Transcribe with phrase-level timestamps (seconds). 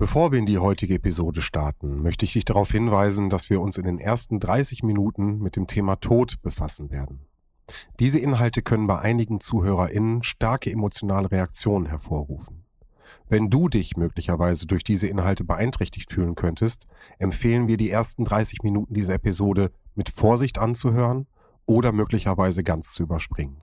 [0.00, 3.76] Bevor wir in die heutige Episode starten, möchte ich dich darauf hinweisen, dass wir uns
[3.76, 7.26] in den ersten 30 Minuten mit dem Thema Tod befassen werden.
[7.98, 12.64] Diese Inhalte können bei einigen ZuhörerInnen starke emotionale Reaktionen hervorrufen.
[13.28, 16.86] Wenn du dich möglicherweise durch diese Inhalte beeinträchtigt fühlen könntest,
[17.18, 21.26] empfehlen wir die ersten 30 Minuten dieser Episode mit Vorsicht anzuhören
[21.66, 23.62] oder möglicherweise ganz zu überspringen.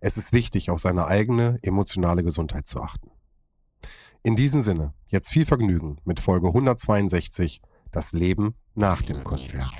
[0.00, 3.10] Es ist wichtig, auf seine eigene emotionale Gesundheit zu achten.
[4.26, 7.60] In diesem Sinne, jetzt viel Vergnügen mit Folge 162,
[7.92, 9.70] das Leben nach dem Konzert.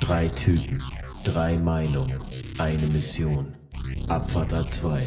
[0.00, 0.82] Drei Typen,
[1.22, 2.18] drei Meinungen,
[2.58, 3.54] eine Mission.
[4.08, 5.00] Abfahrt A2.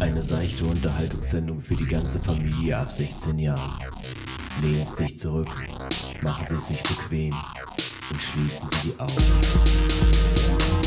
[0.00, 3.78] Eine seichte Unterhaltungssendung für die ganze Familie ab 16 Jahren.
[4.62, 5.54] Lehnen Sie sich zurück,
[6.22, 7.34] machen Sie es sich bequem
[8.10, 10.81] und schließen Sie die Augen.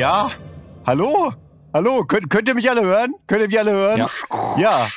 [0.00, 0.30] Ja,
[0.86, 1.34] hallo?
[1.74, 3.12] Hallo, könnt, könnt ihr mich alle hören?
[3.26, 3.98] Könnt ihr mich alle hören?
[3.98, 4.56] Ja.
[4.56, 4.88] Ja.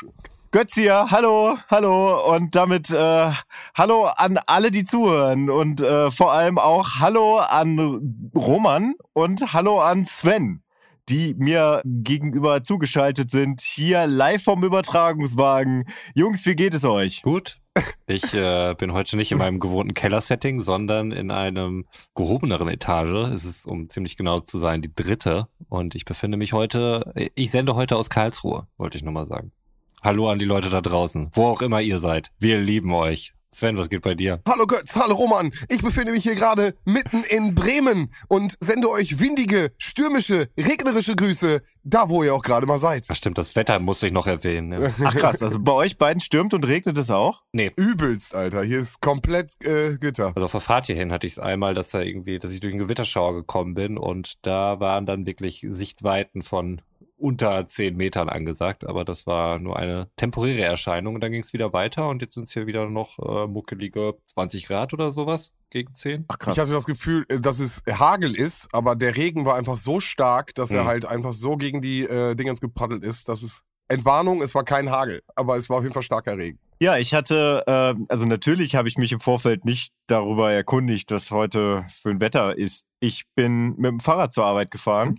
[0.52, 3.32] Götz hier, hallo, hallo und damit äh,
[3.76, 9.82] hallo an alle, die zuhören und äh, vor allem auch hallo an Roman und hallo
[9.82, 10.64] an Sven,
[11.10, 15.84] die mir gegenüber zugeschaltet sind, hier live vom Übertragungswagen.
[16.16, 17.24] Jungs, wie geht es euch?
[17.24, 17.58] Gut.
[18.06, 23.32] Ich äh, bin heute nicht in meinem gewohnten Kellersetting, sondern in einem gehobeneren Etage.
[23.32, 25.48] Es ist, um ziemlich genau zu sein, die dritte.
[25.70, 29.52] Und ich befinde mich heute, ich sende heute aus Karlsruhe, wollte ich nochmal sagen.
[30.04, 32.32] Hallo an die Leute da draußen, wo auch immer ihr seid.
[32.38, 33.34] Wir lieben euch.
[33.54, 34.42] Sven, was geht bei dir?
[34.48, 35.52] Hallo Götz, hallo Roman.
[35.70, 41.62] Ich befinde mich hier gerade mitten in Bremen und sende euch windige, stürmische, regnerische Grüße,
[41.84, 43.06] da wo ihr auch gerade mal seid.
[43.10, 44.82] Ach stimmt, das Wetter musste ich noch erwähnen.
[44.82, 44.90] Ja.
[45.04, 47.44] Ach krass, also bei euch beiden stürmt und regnet es auch?
[47.52, 47.72] Nee.
[47.76, 48.64] Übelst, Alter.
[48.64, 50.32] Hier ist komplett äh, Gitter.
[50.34, 52.74] Also auf der Fahrt hierhin hatte ich es einmal, dass da irgendwie, dass ich durch
[52.74, 56.82] einen Gewitterschauer gekommen bin und da waren dann wirklich Sichtweiten von
[57.24, 61.54] unter 10 Metern angesagt, aber das war nur eine temporäre Erscheinung und dann ging es
[61.54, 65.54] wieder weiter und jetzt sind es hier wieder noch äh, muckelige 20 Grad oder sowas
[65.70, 66.26] gegen 10.
[66.28, 66.56] Ach krass.
[66.56, 70.02] Ich hatte das Gefühl, äh, dass es Hagel ist, aber der Regen war einfach so
[70.02, 70.88] stark, dass er Hm.
[70.88, 74.92] halt einfach so gegen die äh, Dingens gepaddelt ist, dass es Entwarnung, es war kein
[74.92, 76.60] Hagel, aber es war auf jeden Fall starker Regen.
[76.84, 81.32] Ja, ich hatte, äh, also natürlich habe ich mich im Vorfeld nicht darüber erkundigt, was
[81.32, 82.88] heute für ein Wetter ist.
[83.00, 85.16] Ich bin mit dem Fahrrad zur Arbeit gefahren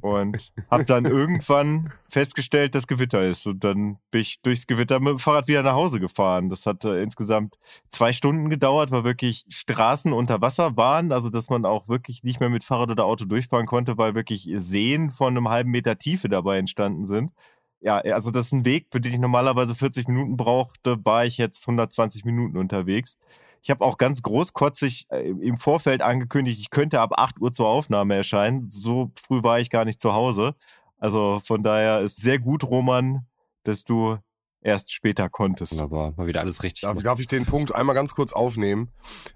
[0.00, 3.48] und habe dann irgendwann festgestellt, dass Gewitter ist.
[3.48, 6.50] Und dann bin ich durchs Gewitter mit dem Fahrrad wieder nach Hause gefahren.
[6.50, 7.56] Das hat äh, insgesamt
[7.88, 11.10] zwei Stunden gedauert, weil wirklich Straßen unter Wasser waren.
[11.10, 14.48] Also, dass man auch wirklich nicht mehr mit Fahrrad oder Auto durchfahren konnte, weil wirklich
[14.58, 17.32] Seen von einem halben Meter Tiefe dabei entstanden sind.
[17.82, 21.36] Ja, also das ist ein Weg, für den ich normalerweise 40 Minuten brauchte, war ich
[21.36, 23.16] jetzt 120 Minuten unterwegs.
[23.60, 27.68] Ich habe auch ganz großkotzig äh, im Vorfeld angekündigt, ich könnte ab 8 Uhr zur
[27.68, 28.70] Aufnahme erscheinen.
[28.70, 30.54] So früh war ich gar nicht zu Hause.
[30.98, 33.26] Also von daher ist sehr gut, Roman,
[33.64, 34.18] dass du
[34.60, 35.72] erst später konntest.
[35.72, 36.82] Wunderbar, mal wieder alles richtig.
[36.82, 37.06] Darf, gemacht.
[37.06, 38.90] darf ich den Punkt einmal ganz kurz aufnehmen?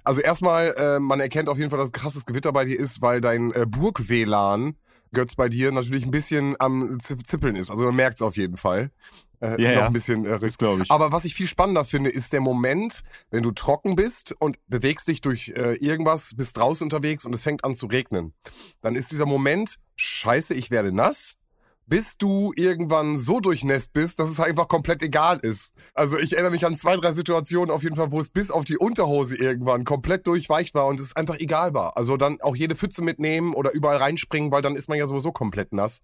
[0.04, 3.20] Also erstmal, äh, man erkennt auf jeden Fall, dass krasses Gewitter bei dir ist, weil
[3.20, 4.76] dein äh, Burg-WLAN,
[5.16, 7.70] Götz, bei dir natürlich ein bisschen am Zippeln ist.
[7.70, 8.90] Also man merkt es auf jeden Fall.
[9.40, 9.86] Äh, Ja, noch ja.
[9.86, 10.90] ein bisschen äh, glaube ich.
[10.90, 15.08] Aber was ich viel spannender finde, ist der Moment, wenn du trocken bist und bewegst
[15.08, 18.34] dich durch äh, irgendwas, bist draußen unterwegs und es fängt an zu regnen.
[18.82, 21.36] Dann ist dieser Moment, scheiße, ich werde nass,
[21.86, 25.72] bis du irgendwann so durchnässt bist, dass es einfach komplett egal ist.
[25.94, 28.64] Also ich erinnere mich an zwei, drei Situationen auf jeden Fall, wo es bis auf
[28.64, 31.96] die Unterhose irgendwann komplett durchweicht war und es einfach egal war.
[31.96, 35.30] Also dann auch jede Pfütze mitnehmen oder überall reinspringen, weil dann ist man ja sowieso
[35.30, 36.02] komplett nass.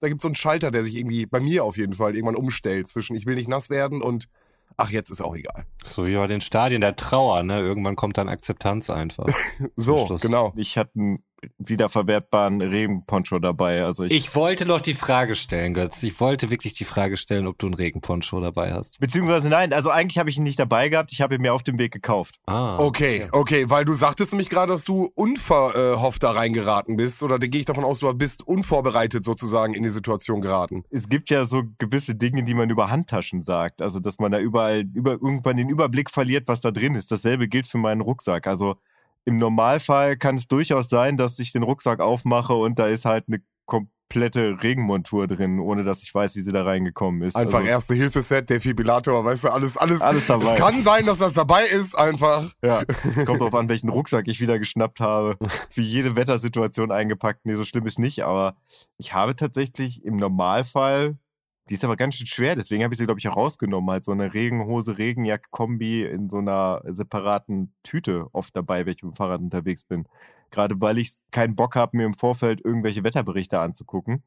[0.00, 2.36] Da gibt es so einen Schalter, der sich irgendwie bei mir auf jeden Fall irgendwann
[2.36, 4.28] umstellt zwischen ich will nicht nass werden und
[4.76, 5.64] ach, jetzt ist auch egal.
[5.84, 7.60] So wie bei den Stadien der Trauer, ne?
[7.60, 9.26] Irgendwann kommt dann Akzeptanz einfach.
[9.76, 10.52] So, genau.
[10.56, 11.24] Ich hatte einen
[11.58, 13.84] wiederverwertbaren Regenponcho dabei.
[13.84, 16.02] Also ich, Ich wollte noch die Frage stellen, Götz.
[16.02, 18.98] Ich wollte wirklich die Frage stellen, ob du einen Regenponcho dabei hast.
[19.00, 21.12] beziehungsweise nein, also eigentlich habe ich ihn nicht dabei gehabt.
[21.12, 22.36] Ich habe ihn mir auf dem Weg gekauft.
[22.46, 22.78] Ah.
[22.78, 27.46] Okay, okay, weil du sagtest nämlich gerade, dass du unverhofft da reingeraten bist, oder da
[27.46, 30.84] gehe ich davon aus, du bist unvorbereitet sozusagen in die Situation geraten.
[30.90, 33.82] es gibt ja so gewisse Dinge, die man über Handtaschen sagt.
[33.82, 37.10] Also, dass man da überall über, irgendwann den Überblick verliert, was da drin ist.
[37.10, 38.46] Dasselbe gilt für meinen Rucksack.
[38.46, 38.76] Also,
[39.24, 43.24] im Normalfall kann es durchaus sein, dass ich den Rucksack aufmache und da ist halt
[43.28, 47.34] eine komplette Regenmontur drin, ohne dass ich weiß, wie sie da reingekommen ist.
[47.34, 50.02] Einfach also, Erste-Hilfe-Set, Defibrillator, weißt du, alles, alles.
[50.02, 50.52] Alles dabei.
[50.52, 52.48] Es kann sein, dass das dabei ist, einfach.
[52.62, 55.36] Ja, es kommt drauf an, welchen Rucksack ich wieder geschnappt habe.
[55.70, 57.44] Für jede Wettersituation eingepackt.
[57.44, 58.56] Nee, so schlimm ist nicht, aber
[58.98, 61.16] ich habe tatsächlich im Normalfall
[61.68, 63.90] Die ist aber ganz schön schwer, deswegen habe ich sie, glaube ich, auch rausgenommen.
[63.90, 69.14] Halt so eine Regenhose, Regenjack-Kombi in so einer separaten Tüte oft dabei, wenn ich mit
[69.14, 70.06] dem Fahrrad unterwegs bin.
[70.50, 74.22] Gerade weil ich keinen Bock habe, mir im Vorfeld irgendwelche Wetterberichte anzugucken.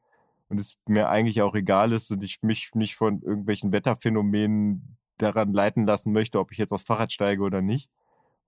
[0.48, 5.52] Und es mir eigentlich auch egal ist und ich mich nicht von irgendwelchen Wetterphänomenen daran
[5.52, 7.88] leiten lassen möchte, ob ich jetzt aufs Fahrrad steige oder nicht.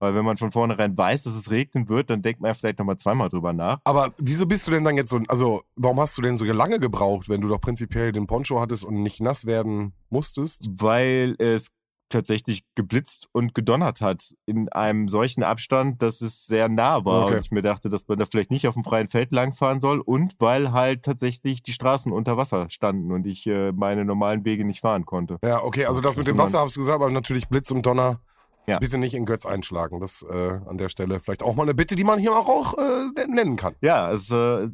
[0.01, 2.79] Weil wenn man von vornherein weiß, dass es regnen wird, dann denkt man ja vielleicht
[2.79, 3.81] nochmal zweimal drüber nach.
[3.85, 6.81] Aber wieso bist du denn dann jetzt so, also warum hast du denn so lange
[6.81, 10.69] gebraucht, wenn du doch prinzipiell den Poncho hattest und nicht nass werden musstest?
[10.81, 11.69] Weil es
[12.11, 17.25] tatsächlich geblitzt und gedonnert hat in einem solchen Abstand, dass es sehr nah war.
[17.25, 17.37] Okay.
[17.37, 20.01] Und ich mir dachte, dass man da vielleicht nicht auf dem freien Feld langfahren soll
[20.01, 24.65] und weil halt tatsächlich die Straßen unter Wasser standen und ich äh, meine normalen Wege
[24.65, 25.39] nicht fahren konnte.
[25.45, 28.21] Ja, okay, also das mit dem Wasser hast du gesagt, aber natürlich Blitz und Donner.
[28.67, 28.79] Ja.
[28.79, 30.01] Bitte nicht in Götz einschlagen.
[30.01, 33.27] Das äh, an der Stelle vielleicht auch mal eine Bitte, die man hier auch äh,
[33.27, 33.75] nennen kann.
[33.81, 34.69] Ja, es, äh,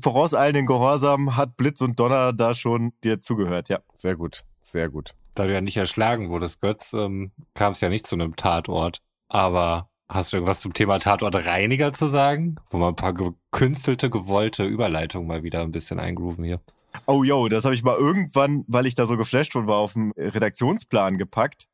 [0.00, 3.80] vorauseilenden Gehorsam hat Blitz und Donner da schon dir zugehört, ja.
[3.98, 5.14] Sehr gut, sehr gut.
[5.34, 9.00] Da du ja nicht erschlagen wurdest, Götz, ähm, kam es ja nicht zu einem Tatort.
[9.28, 12.56] Aber hast du irgendwas zum Thema Tatortreiniger zu sagen?
[12.70, 16.60] Wo wir ein paar gekünstelte, gewollte Überleitungen mal wieder ein bisschen eingrooven hier.
[17.06, 19.94] Oh yo, das habe ich mal irgendwann, weil ich da so geflasht von war, auf
[19.94, 21.66] den Redaktionsplan gepackt.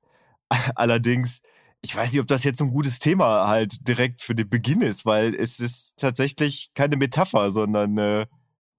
[0.75, 1.43] Allerdings,
[1.81, 4.83] ich weiß nicht, ob das jetzt so ein gutes Thema halt direkt für den Beginn
[4.83, 8.27] ist, weil es ist tatsächlich keine Metapher, sondern äh,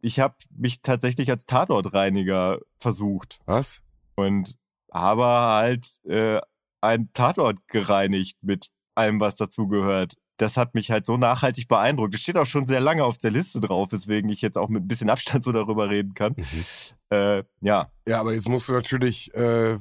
[0.02, 3.82] ich habe mich tatsächlich als Tatortreiniger versucht Was?
[4.16, 4.58] und
[4.92, 6.42] habe halt äh,
[6.82, 10.16] einen Tatort gereinigt mit allem, was dazugehört.
[10.42, 12.16] Das hat mich halt so nachhaltig beeindruckt.
[12.16, 14.84] Es steht auch schon sehr lange auf der Liste drauf, weswegen ich jetzt auch mit
[14.84, 16.36] ein bisschen Abstand so darüber reden kann.
[17.12, 19.78] Äh, ja, Ja, aber jetzt musst du natürlich, äh, äh,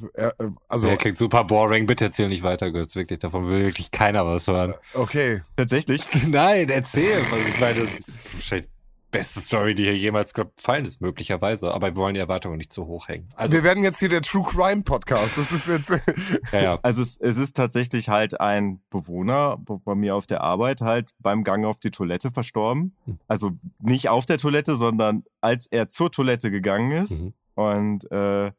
[0.68, 1.86] also, Der klingt super boring.
[1.86, 2.96] Bitte erzähl nicht weiter, Götz.
[2.96, 4.74] Wirklich, davon will wirklich keiner was hören.
[4.94, 5.42] okay.
[5.56, 6.02] tatsächlich.
[6.26, 7.22] Nein, erzähl.
[7.48, 8.68] Ich meine, das ist wahrscheinlich
[9.10, 11.72] beste Story, die hier jemals gefallen ist, möglicherweise.
[11.74, 13.28] Aber wir wollen die Erwartungen nicht zu hoch hängen.
[13.34, 15.36] Also, Wir werden jetzt hier der True Crime Podcast.
[15.38, 15.90] Das ist jetzt.
[16.52, 16.78] ja, ja.
[16.82, 21.44] Also es, es ist tatsächlich halt ein Bewohner bei mir auf der Arbeit halt beim
[21.44, 22.94] Gang auf die Toilette verstorben.
[23.04, 23.18] Hm.
[23.28, 27.34] Also nicht auf der Toilette, sondern als er zur Toilette gegangen ist Mhm.
[27.54, 28.52] und äh,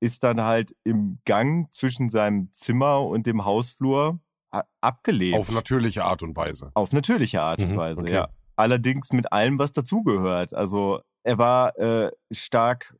[0.00, 4.20] ist dann halt im Gang zwischen seinem Zimmer und dem Hausflur
[4.52, 5.36] a- abgelebt.
[5.36, 6.70] auf natürliche Art und Weise.
[6.74, 8.14] Auf natürliche Art und Mhm, Weise, okay.
[8.14, 8.28] ja.
[8.58, 10.52] Allerdings mit allem, was dazugehört.
[10.52, 12.96] Also er war äh, stark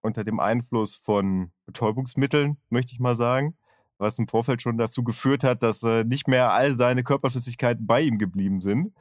[0.00, 3.56] unter dem Einfluss von Betäubungsmitteln, möchte ich mal sagen,
[3.98, 8.00] was im Vorfeld schon dazu geführt hat, dass äh, nicht mehr all seine Körperflüssigkeiten bei
[8.02, 8.92] ihm geblieben sind.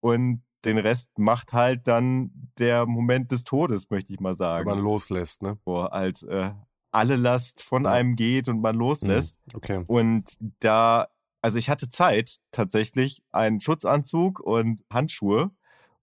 [0.00, 4.68] Und den Rest macht halt dann der Moment des Todes, möchte ich mal Wenn sagen.
[4.70, 5.58] man loslässt, ne?
[5.64, 6.50] wo halt äh,
[6.90, 7.90] alle Last von Ja.
[7.92, 9.40] einem geht und man loslässt.
[9.54, 9.84] Okay.
[9.86, 10.24] Und
[10.60, 11.06] da,
[11.44, 15.50] also ich hatte Zeit tatsächlich, einen Schutzanzug und Handschuhe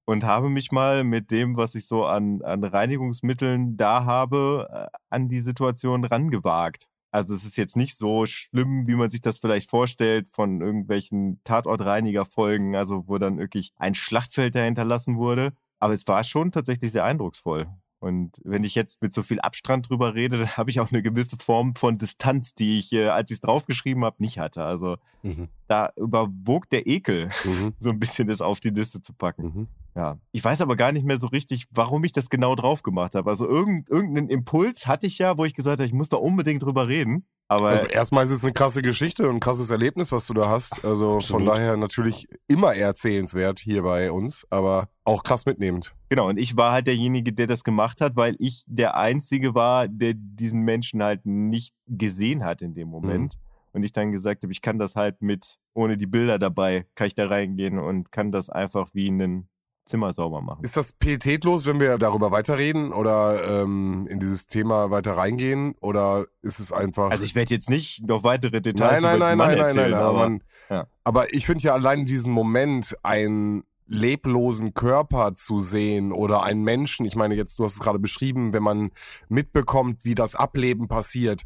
[0.05, 4.97] und habe mich mal mit dem, was ich so an, an Reinigungsmitteln da habe, äh,
[5.09, 6.89] an die Situation rangewagt.
[7.09, 11.41] Also es ist jetzt nicht so schlimm, wie man sich das vielleicht vorstellt von irgendwelchen
[11.43, 15.53] Tatortreiniger-Folgen, also wo dann wirklich ein Schlachtfeld dahinter lassen wurde.
[15.79, 17.67] Aber es war schon tatsächlich sehr eindrucksvoll.
[18.01, 21.01] Und wenn ich jetzt mit so viel Abstand drüber rede, dann habe ich auch eine
[21.01, 24.63] gewisse Form von Distanz, die ich, äh, als ich es draufgeschrieben habe, nicht hatte.
[24.63, 25.47] Also Mhm.
[25.67, 27.73] da überwog der Ekel, Mhm.
[27.79, 29.43] so ein bisschen das auf die Liste zu packen.
[29.43, 29.67] Mhm.
[29.95, 30.17] Ja.
[30.31, 33.29] Ich weiß aber gar nicht mehr so richtig, warum ich das genau drauf gemacht habe.
[33.29, 36.63] Also irgend, irgendeinen Impuls hatte ich ja, wo ich gesagt habe, ich muss da unbedingt
[36.63, 37.25] drüber reden.
[37.51, 40.47] Aber Also erstmal ist es eine krasse Geschichte und ein krasses Erlebnis, was du da
[40.47, 40.85] hast.
[40.85, 41.47] Also von Absolut.
[41.49, 45.93] daher natürlich immer erzählenswert hier bei uns, aber auch krass mitnehmend.
[46.07, 49.89] Genau, und ich war halt derjenige, der das gemacht hat, weil ich der Einzige war,
[49.89, 53.35] der diesen Menschen halt nicht gesehen hat in dem Moment.
[53.73, 57.07] Und ich dann gesagt habe, ich kann das halt mit, ohne die Bilder dabei, kann
[57.07, 59.49] ich da reingehen und kann das einfach wie in ein
[59.91, 60.63] Zimmer sauber machen.
[60.63, 65.75] Ist das pietätlos, wenn wir darüber weiterreden oder ähm, in dieses Thema weiter reingehen?
[65.81, 67.11] Oder ist es einfach.
[67.11, 69.67] Also ich werde jetzt nicht noch weitere Details nein, nein, nein, nein, Mann nein, nein,
[69.67, 70.87] erzählen, aber, man, ja.
[71.03, 77.05] aber ich finde ja allein diesen Moment, einen leblosen Körper zu sehen oder einen Menschen,
[77.05, 78.91] ich meine jetzt, du hast es gerade beschrieben, wenn man
[79.27, 81.43] mitbekommt, wie das Ableben passiert,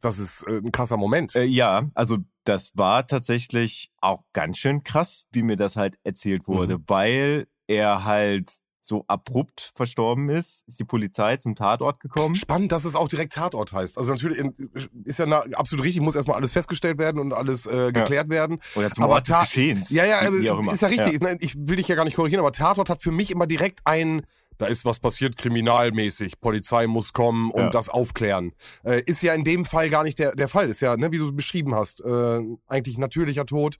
[0.00, 1.34] das ist äh, ein krasser Moment.
[1.36, 6.48] Äh, ja, also das war tatsächlich auch ganz schön krass, wie mir das halt erzählt
[6.48, 6.84] wurde, Mhm.
[6.86, 12.34] weil er halt so abrupt verstorben ist, ist die Polizei zum Tatort gekommen.
[12.34, 13.96] Spannend, dass es auch direkt Tatort heißt.
[13.96, 14.70] Also natürlich in,
[15.04, 18.58] ist ja na, absolut richtig, muss erstmal alles festgestellt werden und alles äh, geklärt werden.
[18.74, 19.90] Oder zum Aber Ort des Geschehens.
[19.90, 20.72] Ja, ja, immer.
[20.72, 21.20] ist ja richtig.
[21.20, 23.80] Nein, Ich will dich ja gar nicht korrigieren, aber Tatort hat für mich immer direkt
[23.84, 24.22] einen,
[24.62, 27.70] da ist was passiert kriminalmäßig, Polizei muss kommen und Ja.
[27.70, 28.52] das aufklären.
[28.84, 30.68] Äh, ist ja in dem Fall gar nicht der, der Fall.
[30.68, 33.76] Ist ja, ne, wie du beschrieben hast, äh, eigentlich natürlicher Tod,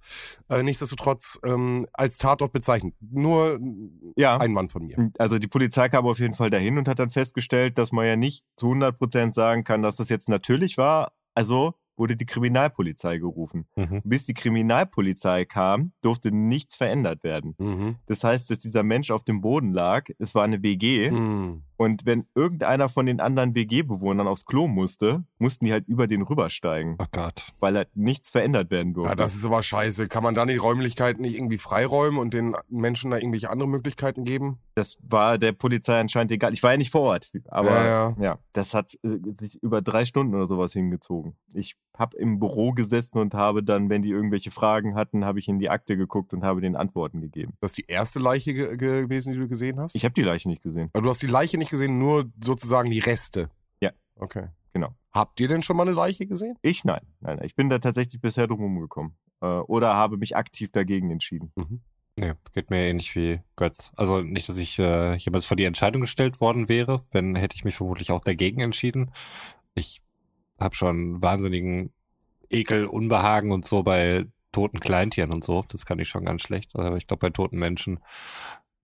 [0.50, 2.94] äh, nichtsdestotrotz ähm, als Tatort bezeichnet.
[3.00, 3.60] Nur
[4.16, 4.38] Ja.
[4.38, 5.10] ein Mann von mir.
[5.18, 8.16] Also die Polizei kam auf jeden Fall dahin und hat dann festgestellt, dass man ja
[8.16, 11.12] nicht zu 100% sagen kann, dass das jetzt natürlich war.
[11.34, 13.66] Also wurde die Kriminalpolizei gerufen.
[13.76, 14.00] Mhm.
[14.04, 17.54] Bis die Kriminalpolizei kam, durfte nichts verändert werden.
[17.58, 17.96] Mhm.
[18.06, 21.62] Das heißt, dass dieser Mensch auf dem Boden lag, es war eine WG Mhm.
[21.82, 26.22] Und wenn irgendeiner von den anderen WG-Bewohnern aufs Klo musste, mussten die halt über den
[26.22, 27.44] rübersteigen, Oh Gott.
[27.60, 29.10] weil halt nichts verändert werden durfte.
[29.10, 30.08] Ja, das ist aber scheiße.
[30.08, 34.22] Kann man da die Räumlichkeiten nicht irgendwie freiräumen und den Menschen da irgendwelche andere Möglichkeiten
[34.24, 34.58] geben?
[34.74, 36.52] Das war der Polizei anscheinend egal.
[36.52, 40.04] Ich war ja nicht vor Ort, aber Ja, ja, das hat äh, sich über drei
[40.04, 41.36] Stunden oder sowas hingezogen.
[41.52, 45.48] Ich habe im Büro gesessen und habe dann, wenn die irgendwelche Fragen hatten, habe ich
[45.48, 47.54] in die Akte geguckt und habe denen Antworten gegeben.
[47.60, 49.94] Das ist die erste Leiche ge gewesen, die du gesehen hast?
[49.94, 50.90] Ich habe die Leiche nicht gesehen.
[50.92, 53.48] Also du hast die Leiche nicht gesehen, nur sozusagen die Reste.
[53.80, 53.90] Ja.
[54.16, 54.48] Okay.
[54.72, 54.94] Genau.
[55.12, 56.56] Habt ihr denn schon mal eine Leiche gesehen?
[56.62, 57.46] Ich nein, nein, nein.
[57.46, 61.52] ich bin da tatsächlich bisher drum gekommen äh, oder habe mich aktiv dagegen entschieden.
[62.18, 63.92] Nee, geht mir ähnlich wie Götz.
[63.96, 67.64] Also nicht, dass ich äh, jemals vor die Entscheidung gestellt worden wäre, wenn hätte ich
[67.64, 69.10] mich vermutlich auch dagegen entschieden.
[69.74, 70.02] Ich
[70.62, 71.92] habe schon wahnsinnigen
[72.50, 75.64] Ekel, Unbehagen und so bei toten Kleintieren und so.
[75.70, 76.70] Das kann ich schon ganz schlecht.
[76.74, 78.00] Aber ich glaube, bei toten Menschen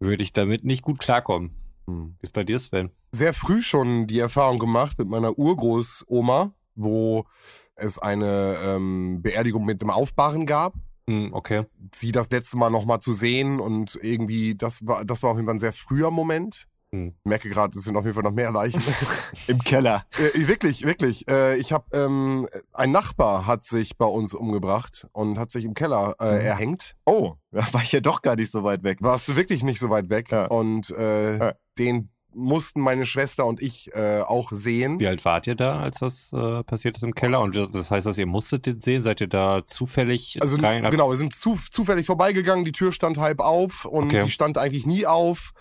[0.00, 1.54] würde ich damit nicht gut klarkommen.
[1.86, 2.16] Hm.
[2.18, 2.90] Wie ist bei dir, Sven?
[3.12, 7.24] Sehr früh schon die Erfahrung gemacht mit meiner Urgroßoma, wo
[7.74, 10.74] es eine ähm, Beerdigung mit dem Aufbahren gab.
[11.08, 11.64] Hm, okay.
[11.94, 15.46] Sie das letzte Mal nochmal zu sehen und irgendwie, das war, das war auf jeden
[15.46, 16.67] Fall ein sehr früher Moment.
[16.94, 17.08] Hm.
[17.22, 18.82] Ich merke gerade, es sind auf jeden Fall noch mehr Leichen.
[19.46, 20.04] Im Keller.
[20.18, 21.28] Äh, wirklich, wirklich.
[21.28, 25.74] Äh, ich habe ähm, ein Nachbar hat sich bei uns umgebracht und hat sich im
[25.74, 26.40] Keller äh, Mhm.
[26.46, 26.94] erhängt.
[27.04, 28.98] Oh, da war ich ja doch gar nicht so weit weg.
[29.02, 30.46] Warst du wirklich nicht so weit weg Ja.
[30.46, 31.54] und äh, Ja.
[31.78, 35.00] den mussten meine Schwester und ich äh, auch sehen.
[35.00, 37.40] Wie alt wart ihr da, als das äh, passiert ist im Keller?
[37.40, 39.02] Und das heißt, dass ihr musstet den sehen?
[39.02, 40.88] Seid ihr da zufällig Also rein?
[40.90, 44.24] genau, wir sind zu, zufällig vorbeigegangen, die Tür stand halb auf und Okay.
[44.24, 45.52] die stand eigentlich nie auf.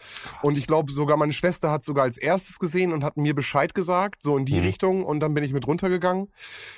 [0.42, 3.74] Und ich glaube sogar meine Schwester hat sogar als erstes gesehen und hat mir Bescheid
[3.74, 4.66] gesagt, so in die Mhm.
[4.66, 5.04] Richtung.
[5.06, 6.32] Und dann bin ich mit runtergegangen.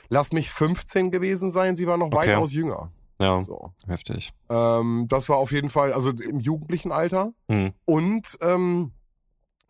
[0.10, 2.30] Lass mich 15 gewesen sein, sie war noch Okay.
[2.30, 2.92] weitaus jünger.
[3.22, 3.74] Ja, So.
[3.88, 4.30] heftig.
[4.50, 7.34] Ähm, das war auf jeden Fall, also im jugendlichen Alter.
[7.50, 7.74] Hm.
[7.86, 8.94] Und ähm,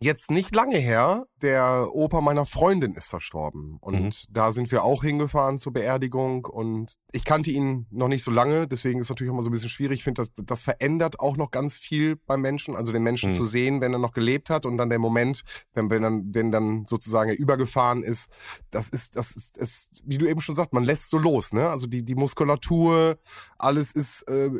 [0.02, 3.76] jetzt nicht lange her, der Opa meiner Freundin ist verstorben.
[3.80, 4.10] Und Mhm.
[4.30, 6.46] da sind wir auch hingefahren zur Beerdigung.
[6.46, 9.68] Und ich kannte ihn noch nicht so lange, deswegen ist natürlich immer so ein bisschen
[9.68, 9.98] schwierig.
[10.00, 12.76] Ich finde, das, das verändert auch noch ganz viel beim Menschen.
[12.76, 13.34] Also den Menschen Mhm.
[13.34, 15.42] zu sehen, wenn er noch gelebt hat und dann der Moment,
[15.74, 18.30] wenn, wenn, dann, wenn dann sozusagen er übergefahren ist,
[18.70, 21.68] das ist, das ist, ist, wie du eben schon sagst, man lässt so los, ne?
[21.68, 23.18] Also die, die Muskulatur,
[23.58, 24.50] alles ist äh,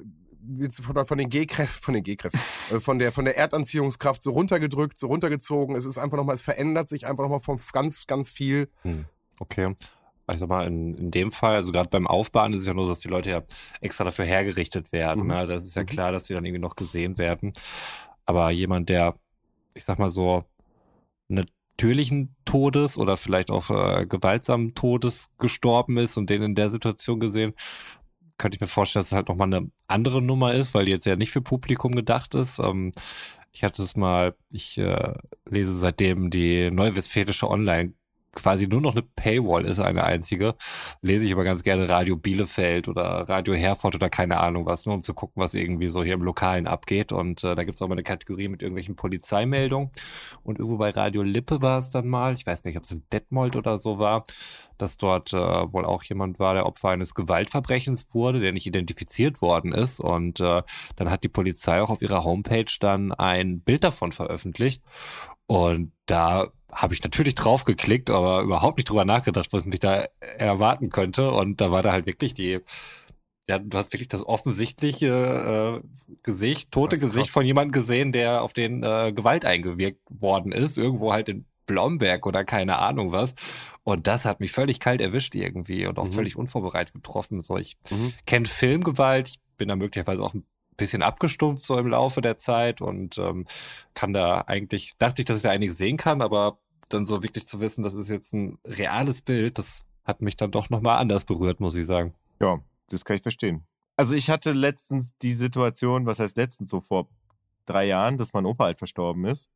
[0.83, 4.99] von, von den G-Kräften, von den G-Kräften, äh, von der, von der Erdanziehungskraft so runtergedrückt,
[4.99, 5.75] so runtergezogen.
[5.77, 8.69] Es ist einfach nochmal, es verändert sich einfach nochmal von ganz, ganz viel.
[9.39, 9.75] Okay.
[10.33, 12.85] Ich sag mal, in, in dem Fall, also gerade beim Aufbauen ist es ja nur
[12.85, 13.43] so, dass die Leute ja
[13.81, 15.25] extra dafür hergerichtet werden.
[15.25, 15.29] Mhm.
[15.31, 15.47] Ne?
[15.49, 15.87] Das ist ja Mhm.
[15.87, 17.53] klar, dass die dann irgendwie noch gesehen werden.
[18.27, 19.15] Aber jemand, der,
[19.75, 20.45] ich sag mal so,
[21.29, 27.19] natürlichen Todes oder vielleicht auch äh, gewaltsamen Todes gestorben ist und den in der Situation
[27.19, 27.55] gesehen,
[28.41, 31.07] könnte ich mir vorstellen, dass es halt nochmal eine andere Nummer ist, weil die jetzt
[31.07, 32.59] ja nicht für Publikum gedacht ist.
[32.59, 32.93] Ähm,
[33.53, 35.15] ich hatte es mal, ich äh,
[35.49, 37.93] lese seitdem die Neuwestfälische Online
[38.33, 40.55] quasi nur noch eine Paywall ist, eine einzige.
[41.03, 44.95] Lese ich aber ganz gerne Radio Bielefeld oder Radio Herford oder keine Ahnung was, nur
[44.95, 47.13] um zu gucken, was irgendwie so hier im Lokalen abgeht.
[47.13, 49.91] Und äh, da gibt's auch mal eine Kategorie mit irgendwelchen Polizeimeldungen.
[50.43, 53.03] Und irgendwo bei Radio Lippe war es dann mal, ich weiß nicht, ob es in
[53.13, 54.25] Detmold oder so war,
[54.79, 59.43] dass dort äh, wohl auch jemand war, der Opfer eines Gewaltverbrechens wurde, der nicht identifiziert
[59.43, 60.01] worden ist.
[60.01, 60.63] Und äh,
[60.97, 64.83] dann hat die Polizei auch auf ihrer Homepage dann ein Bild davon veröffentlicht.
[65.51, 70.05] Und da habe ich natürlich drauf geklickt, aber überhaupt nicht drüber nachgedacht, was mich da
[70.39, 71.33] erwarten könnte.
[71.33, 72.61] Und da war da halt wirklich die,
[73.49, 77.31] ja, du hast wirklich das offensichtliche äh, Gesicht, tote Gesicht krass.
[77.33, 82.27] von jemandem gesehen, der auf den äh, Gewalt eingewirkt worden ist, irgendwo halt in Blomberg
[82.27, 83.35] oder keine Ahnung was.
[83.83, 86.13] Und das hat mich völlig kalt erwischt irgendwie und auch Mhm.
[86.13, 87.43] völlig unvorbereitet getroffen.
[87.43, 88.13] So, ich Mhm.
[88.25, 90.45] kenne Filmgewalt, ich bin da möglicherweise auch ein
[90.81, 93.47] bisschen abgestumpft so im Laufe der Zeit und ähm,
[93.95, 96.59] kann da eigentlich, dachte ich, dass ich da einiges sehen kann, aber
[96.89, 100.51] dann so wirklich zu wissen, das ist jetzt ein reales Bild, das hat mich dann
[100.51, 102.15] doch nochmal anders berührt, muss ich sagen.
[102.41, 102.59] Ja,
[102.89, 103.65] das kann ich verstehen.
[103.97, 107.07] Also ich hatte letztens die Situation, was heißt letztens, so vor
[107.67, 109.51] drei Jahren, dass mein Opa halt verstorben ist.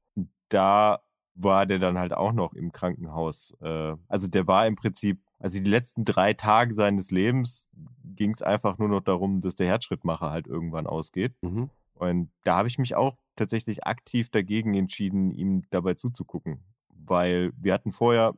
[0.49, 1.01] Da
[1.35, 3.55] war der dann halt auch noch im Krankenhaus.
[3.61, 7.69] Äh, Also der war im Prinzip, also die letzten drei Tage seines Lebens
[8.05, 11.35] ging es einfach nur noch darum, dass der Herzschrittmacher halt irgendwann ausgeht.
[11.43, 11.71] Mhm.
[11.95, 16.61] Und da habe ich mich auch tatsächlich aktiv dagegen entschieden, ihm dabei zuzugucken.
[16.89, 18.35] Weil wir hatten vorher,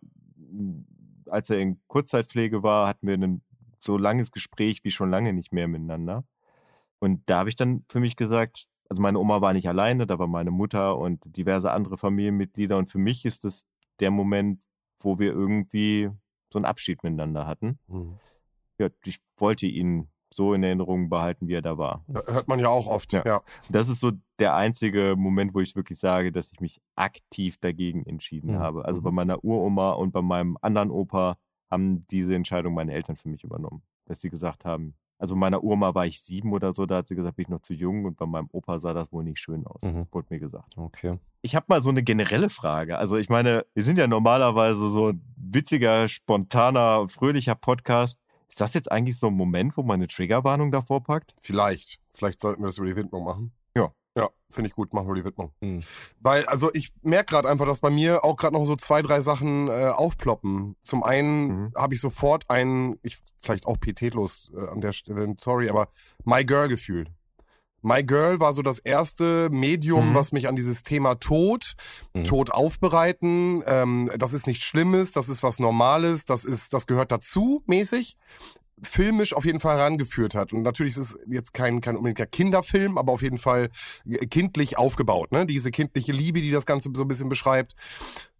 [1.26, 3.42] als er in Kurzzeitpflege war, hatten wir ein
[3.80, 6.24] so langes Gespräch wie schon lange nicht mehr miteinander.
[6.98, 10.18] Und da habe ich dann für mich gesagt, also meine Oma war nicht alleine, da
[10.18, 12.76] war meine Mutter und diverse andere Familienmitglieder.
[12.76, 13.66] Und für mich ist das
[14.00, 14.62] der Moment,
[14.98, 16.10] wo wir irgendwie
[16.56, 17.78] so einen Abschied miteinander hatten.
[17.88, 18.18] Mhm.
[18.78, 22.04] Ja, ich wollte ihn so in Erinnerung behalten, wie er da war.
[22.08, 23.22] Hört man ja auch oft, ja.
[23.24, 23.42] ja.
[23.68, 28.04] Das ist so der einzige Moment, wo ich wirklich sage, dass ich mich aktiv dagegen
[28.06, 28.58] entschieden mhm.
[28.58, 28.84] habe.
[28.86, 29.16] Also bei mhm.
[29.16, 31.36] meiner Uroma und bei meinem anderen Opa
[31.70, 33.82] haben diese Entscheidung meine Eltern für mich übernommen.
[34.06, 37.16] Dass sie gesagt haben, also meiner Uroma war ich sieben oder so, da hat sie
[37.16, 39.66] gesagt, bin ich noch zu jung und bei meinem Opa sah das wohl nicht schön
[39.66, 40.06] aus, mhm.
[40.10, 40.76] wurde mir gesagt.
[40.76, 41.18] Okay.
[41.42, 42.98] Ich habe mal so eine generelle Frage.
[42.98, 48.20] Also ich meine, wir sind ja normalerweise so ein witziger, spontaner, fröhlicher Podcast.
[48.48, 51.34] Ist das jetzt eigentlich so ein Moment, wo man eine Triggerwarnung davor packt?
[51.40, 51.98] Vielleicht.
[52.10, 53.52] Vielleicht sollten wir das über die Widmung machen.
[54.16, 54.30] Ja.
[54.50, 55.52] Finde ich gut, machen wir die Widmung.
[55.60, 55.82] Mhm.
[56.20, 59.20] Weil, also ich merke gerade einfach, dass bei mir auch gerade noch so zwei, drei
[59.20, 60.76] Sachen äh, aufploppen.
[60.82, 61.72] Zum einen mhm.
[61.76, 65.88] habe ich sofort ein, ich vielleicht auch pietätlos äh, an der Stelle, sorry, aber
[66.24, 67.06] My Girl-Gefühl.
[67.82, 70.14] My Girl war so das erste Medium, mhm.
[70.14, 71.74] was mich an dieses Thema Tod,
[72.14, 72.24] mhm.
[72.24, 77.12] Tod aufbereiten, ähm, das ist nichts Schlimmes, das ist was Normales, das ist, das gehört
[77.12, 78.16] dazu, mäßig
[78.82, 80.52] filmisch auf jeden Fall herangeführt hat.
[80.52, 83.70] Und natürlich ist es jetzt kein, kein unbedingter Kinderfilm, aber auf jeden Fall
[84.30, 85.32] kindlich aufgebaut.
[85.32, 85.46] Ne?
[85.46, 87.74] Diese kindliche Liebe, die das Ganze so ein bisschen beschreibt.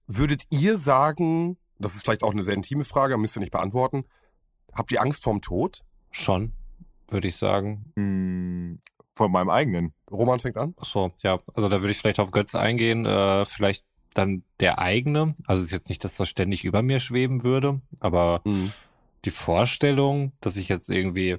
[0.06, 4.04] Würdet ihr sagen, das ist vielleicht auch eine sehr intime Frage, müsst ihr nicht beantworten,
[4.72, 5.82] habt ihr Angst vorm Tod?
[6.10, 6.52] Schon,
[7.08, 7.92] würde ich sagen.
[7.96, 8.78] Hm,
[9.14, 9.94] vor meinem eigenen.
[10.10, 10.74] Roman fängt an.
[10.78, 11.40] Ach so, ja.
[11.54, 13.06] Also da würde ich vielleicht auf Götz eingehen.
[13.06, 15.34] Äh, vielleicht dann der eigene.
[15.46, 18.72] Also es ist jetzt nicht, dass das ständig über mir schweben würde, aber mhm
[19.26, 21.37] die Vorstellung, dass ich jetzt irgendwie,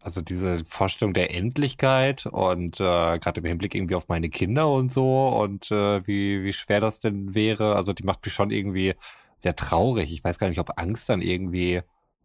[0.00, 4.92] also diese Vorstellung der Endlichkeit und äh, gerade im Hinblick irgendwie auf meine Kinder und
[4.92, 8.94] so und äh, wie, wie schwer das denn wäre, also die macht mich schon irgendwie
[9.38, 10.12] sehr traurig.
[10.12, 11.80] Ich weiß gar nicht, ob Angst dann irgendwie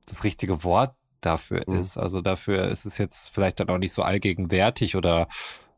[0.06, 1.80] das richtige Wort dafür mhm.
[1.80, 1.98] ist.
[1.98, 5.28] Also dafür ist es jetzt vielleicht dann auch nicht so allgegenwärtig oder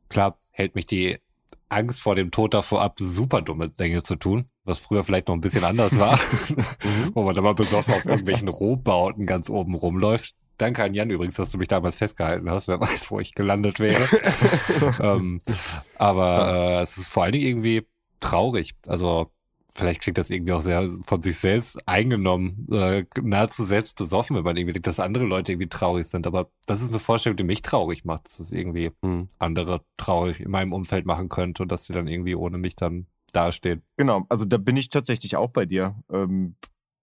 [0.10, 1.20] klar hält mich die
[1.72, 5.36] Angst vor dem Tod davor ab, super dumme Dinge zu tun, was früher vielleicht noch
[5.36, 6.18] ein bisschen anders war,
[6.50, 7.12] mhm.
[7.14, 10.36] wo man mal besoffen auf irgendwelchen Rohbauten ganz oben rumläuft.
[10.58, 12.68] Danke an Jan übrigens, dass du mich damals festgehalten hast.
[12.68, 14.04] Wer weiß, wo ich gelandet wäre.
[15.00, 15.42] ähm,
[15.98, 17.88] aber äh, es ist vor allen Dingen irgendwie
[18.20, 18.74] traurig.
[18.86, 19.32] Also
[19.74, 24.44] vielleicht klingt das irgendwie auch sehr von sich selbst eingenommen, äh, nahezu selbst besoffen, wenn
[24.44, 26.28] man irgendwie denkt, dass andere Leute irgendwie traurig sind.
[26.28, 29.28] Aber das ist eine Vorstellung, die mich traurig macht, dass es irgendwie mhm.
[29.40, 33.08] andere traurig in meinem Umfeld machen könnte und dass sie dann irgendwie ohne mich dann
[33.32, 33.82] dastehen.
[33.98, 35.96] Genau, also da bin ich tatsächlich auch bei dir.
[36.12, 36.56] Ähm,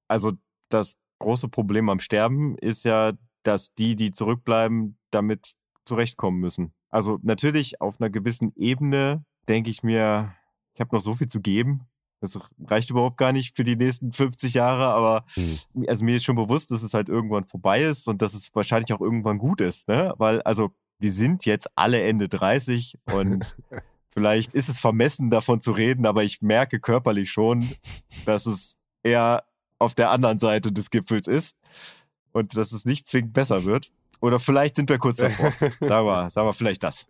[0.09, 0.33] also
[0.69, 5.55] das große Problem am Sterben ist ja, dass die, die zurückbleiben, damit
[5.85, 6.75] zurechtkommen müssen.
[6.91, 10.35] Also natürlich auf einer gewissen Ebene denke ich mir,
[10.75, 11.88] ich habe noch so viel zu geben
[12.21, 15.87] das reicht überhaupt gar nicht für die nächsten 50 Jahre, aber mhm.
[15.87, 18.93] also mir ist schon bewusst, dass es halt irgendwann vorbei ist und dass es wahrscheinlich
[18.93, 20.15] auch irgendwann gut ist, ne?
[20.19, 23.57] Weil, also, wir sind jetzt alle Ende 30 und
[24.11, 27.69] vielleicht ist es vermessen, davon zu reden, aber ich merke körperlich schon,
[28.25, 29.45] dass es eher
[29.79, 31.57] auf der anderen Seite des Gipfels ist
[32.33, 33.93] und dass es nicht zwingend besser wird.
[34.21, 35.53] Oder vielleicht sind wir kurz davor.
[35.81, 37.07] sagen wir, sagen wir vielleicht das,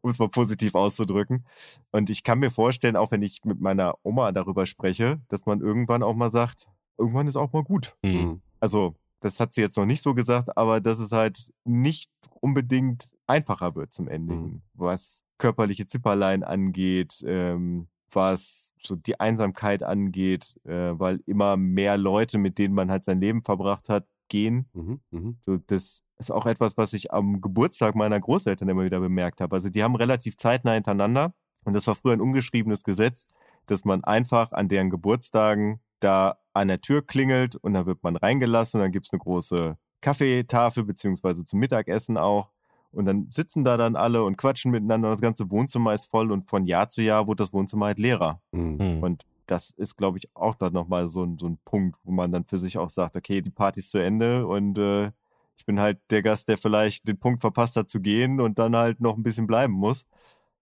[0.00, 1.44] um es mal positiv auszudrücken.
[1.90, 5.60] Und ich kann mir vorstellen, auch wenn ich mit meiner Oma darüber spreche, dass man
[5.60, 7.96] irgendwann auch mal sagt, irgendwann ist auch mal gut.
[8.02, 8.40] Mhm.
[8.60, 13.14] Also, das hat sie jetzt noch nicht so gesagt, aber dass es halt nicht unbedingt
[13.26, 14.40] einfacher wird zum Ende mhm.
[14.40, 21.96] hin, was körperliche Zipperlein angeht, ähm, was so die Einsamkeit angeht, äh, weil immer mehr
[21.96, 24.66] Leute, mit denen man halt sein Leben verbracht hat, gehen.
[24.72, 25.34] Mhm, mh.
[25.44, 29.54] so, das ist auch etwas, was ich am Geburtstag meiner Großeltern immer wieder bemerkt habe.
[29.54, 33.28] Also die haben relativ zeitnah hintereinander und das war früher ein ungeschriebenes Gesetz,
[33.66, 38.16] dass man einfach an deren Geburtstagen da an der Tür klingelt und dann wird man
[38.16, 42.48] reingelassen und dann gibt es eine große Kaffeetafel beziehungsweise zum Mittagessen auch.
[42.90, 45.10] Und dann sitzen da dann alle und quatschen miteinander.
[45.10, 48.42] Das ganze Wohnzimmer ist voll und von Jahr zu Jahr wurde das Wohnzimmer halt leerer.
[48.50, 49.02] Mhm.
[49.02, 52.46] Und das ist, glaube ich, auch dann nochmal so, so ein Punkt, wo man dann
[52.46, 55.12] für sich auch sagt, okay, die Party ist zu Ende und äh,
[55.56, 58.74] ich bin halt der Gast, der vielleicht den Punkt verpasst hat zu gehen und dann
[58.74, 60.06] halt noch ein bisschen bleiben muss.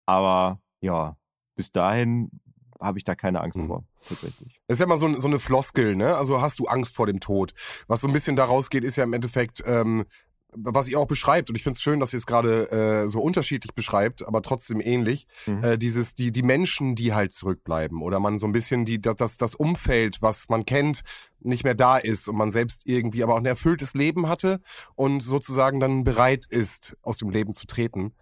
[0.07, 1.17] Aber ja,
[1.55, 2.33] bis dahin
[2.81, 3.69] habe ich da keine Angst mhm.
[3.69, 4.61] vor, tatsächlich.
[4.67, 6.17] Das ist ja mal so, so, eine Floskel, ne?
[6.17, 7.55] Also hast du Angst vor dem Tod?
[7.87, 10.05] Was so ein bisschen daraus geht, ist ja im Endeffekt, ähm,
[10.53, 13.21] was ihr auch beschreibt, und ich finde es schön, dass ihr es gerade äh, so
[13.21, 15.63] unterschiedlich beschreibt, aber trotzdem ähnlich, mhm.
[15.63, 19.37] äh, dieses, die, die Menschen, die halt zurückbleiben oder man so ein bisschen die, das,
[19.37, 21.03] das Umfeld, was man kennt,
[21.41, 24.61] nicht mehr da ist und man selbst irgendwie aber auch ein erfülltes Leben hatte
[24.95, 28.13] und sozusagen dann bereit ist, aus dem Leben zu treten.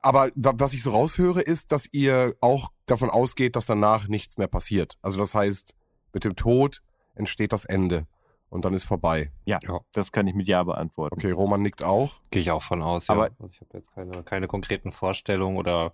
[0.00, 4.46] Aber was ich so raushöre, ist, dass ihr auch davon ausgeht, dass danach nichts mehr
[4.46, 4.94] passiert.
[5.02, 5.74] Also das heißt,
[6.12, 6.82] mit dem Tod
[7.14, 8.06] entsteht das Ende
[8.50, 9.30] und dann ist vorbei.
[9.44, 9.80] Ja, ja.
[9.92, 11.14] das kann ich mit Ja beantworten.
[11.14, 12.20] Okay, Roman nickt auch.
[12.30, 13.32] Gehe ich auch von aus, Aber ja.
[13.38, 15.92] Also ich habe jetzt keine, keine konkreten Vorstellungen oder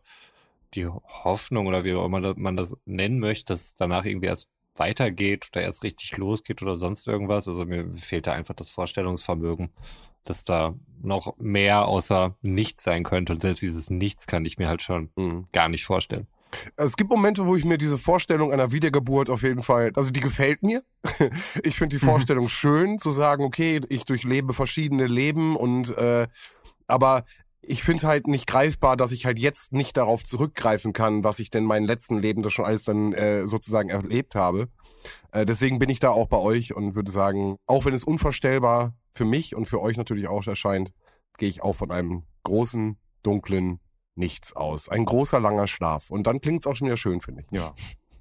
[0.74, 4.50] die Hoffnung oder wie auch immer man das nennen möchte, dass es danach irgendwie erst
[4.76, 7.48] weitergeht oder erst richtig losgeht oder sonst irgendwas.
[7.48, 9.70] Also mir fehlt da einfach das Vorstellungsvermögen,
[10.24, 13.32] dass da noch mehr außer nichts sein könnte.
[13.32, 15.46] Und selbst dieses Nichts kann ich mir halt schon mhm.
[15.52, 16.26] gar nicht vorstellen.
[16.76, 20.20] Es gibt Momente, wo ich mir diese Vorstellung einer Wiedergeburt auf jeden Fall, also die
[20.20, 20.82] gefällt mir.
[21.62, 22.10] Ich finde die mhm.
[22.10, 26.26] Vorstellung schön, zu sagen, okay, ich durchlebe verschiedene Leben und äh,
[26.86, 27.24] aber
[27.66, 31.50] ich finde halt nicht greifbar, dass ich halt jetzt nicht darauf zurückgreifen kann, was ich
[31.50, 34.68] denn meinen letzten Leben das schon alles dann äh, sozusagen erlebt habe.
[35.32, 38.94] Äh, deswegen bin ich da auch bei euch und würde sagen, auch wenn es unvorstellbar
[39.12, 40.92] für mich und für euch natürlich auch erscheint,
[41.38, 43.80] gehe ich auch von einem großen, dunklen
[44.16, 44.88] Nichts aus.
[44.88, 46.10] Ein großer, langer Schlaf.
[46.10, 47.56] Und dann klingt es auch schon wieder schön, finde ich.
[47.56, 47.72] Ja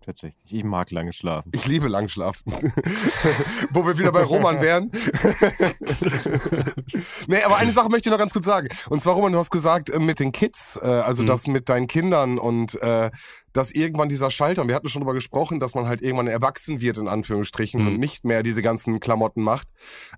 [0.03, 0.53] tatsächlich.
[0.53, 1.51] Ich mag lange schlafen.
[1.53, 2.51] Ich liebe lang schlafen.
[3.71, 4.91] Wo wir wieder bei Roman wären.
[7.27, 8.67] nee, aber eine Sache möchte ich noch ganz kurz sagen.
[8.89, 11.27] Und zwar, Roman, du hast gesagt, äh, mit den Kids, äh, also mhm.
[11.27, 13.10] das mit deinen Kindern und äh,
[13.53, 16.97] dass irgendwann dieser Schalter, wir hatten schon darüber gesprochen, dass man halt irgendwann erwachsen wird,
[16.97, 17.88] in Anführungsstrichen, mhm.
[17.88, 19.69] und nicht mehr diese ganzen Klamotten macht.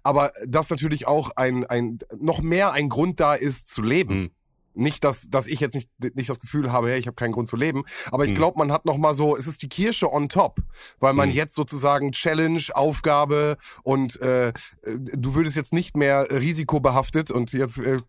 [0.03, 4.15] Aber dass natürlich auch ein, ein noch mehr ein Grund da ist zu leben.
[4.15, 4.31] Mhm.
[4.75, 7.47] Nicht, dass, dass ich jetzt nicht, nicht das Gefühl habe, hey, ich habe keinen Grund
[7.47, 7.83] zu leben.
[8.11, 8.35] Aber ich mhm.
[8.35, 10.59] glaube, man hat noch mal so, es ist die Kirsche on top,
[10.99, 11.35] weil man mhm.
[11.35, 14.53] jetzt sozusagen Challenge, Aufgabe und äh,
[14.85, 17.99] du würdest jetzt nicht mehr risikobehaftet und jetzt äh,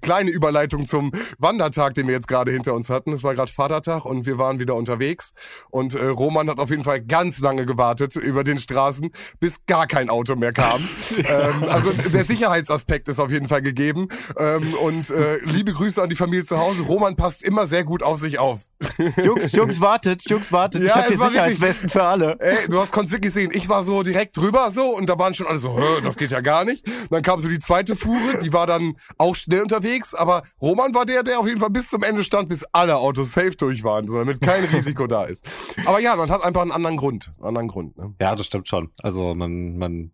[0.00, 3.12] kleine Überleitung zum Wandertag, den wir jetzt gerade hinter uns hatten.
[3.12, 5.32] Es war gerade Vatertag und wir waren wieder unterwegs
[5.70, 9.86] und äh, Roman hat auf jeden Fall ganz lange gewartet über den Straßen, bis gar
[9.86, 10.86] kein Auto mehr kam.
[11.16, 16.10] ähm, also der Sicherheitsaspekt ist auf jeden Fall gegeben ähm, und äh, liebe Grüße an
[16.10, 16.82] die Familie zu Hause.
[16.82, 18.62] Roman passt immer sehr gut auf sich auf.
[19.24, 20.82] Jungs, Jungs, wartet, Jungs, wartet.
[20.82, 22.38] Ja, ich habe hier Sicherheitswesten für alle.
[22.40, 23.50] Ey, du hast konntest wirklich sehen.
[23.52, 26.40] Ich war so direkt drüber so und da waren schon alle so, das geht ja
[26.40, 26.84] gar nicht.
[27.10, 31.06] dann kam so die zweite Fuhre, die war dann auch schnell unterwegs, aber Roman war
[31.06, 34.08] der, der auf jeden Fall bis zum Ende stand, bis alle Autos safe durch waren,
[34.08, 35.48] so, damit kein Risiko da ist.
[35.84, 37.96] Aber ja, man hat einfach einen anderen Grund, einen anderen Grund.
[37.96, 38.14] Ne?
[38.20, 38.90] Ja, das stimmt schon.
[39.02, 40.12] Also man, man,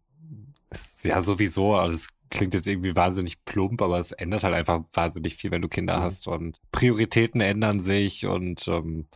[1.03, 5.51] ja sowieso, alles klingt jetzt irgendwie wahnsinnig plump, aber es ändert halt einfach wahnsinnig viel,
[5.51, 6.03] wenn du Kinder mhm.
[6.03, 9.07] hast und Prioritäten ändern sich und ähm,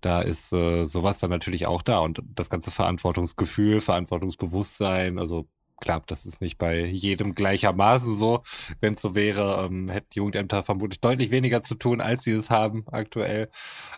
[0.00, 5.48] da ist äh, sowas dann natürlich auch da und das ganze Verantwortungsgefühl, Verantwortungsbewusstsein, also
[5.80, 8.42] klar, das ist nicht bei jedem gleichermaßen so.
[8.80, 12.50] Wenn es so wäre, ähm, hätten Jugendämter vermutlich deutlich weniger zu tun, als sie es
[12.50, 13.50] haben aktuell.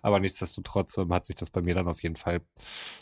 [0.02, 2.40] Aber nichtsdestotrotz ähm, hat sich das bei mir dann auf jeden Fall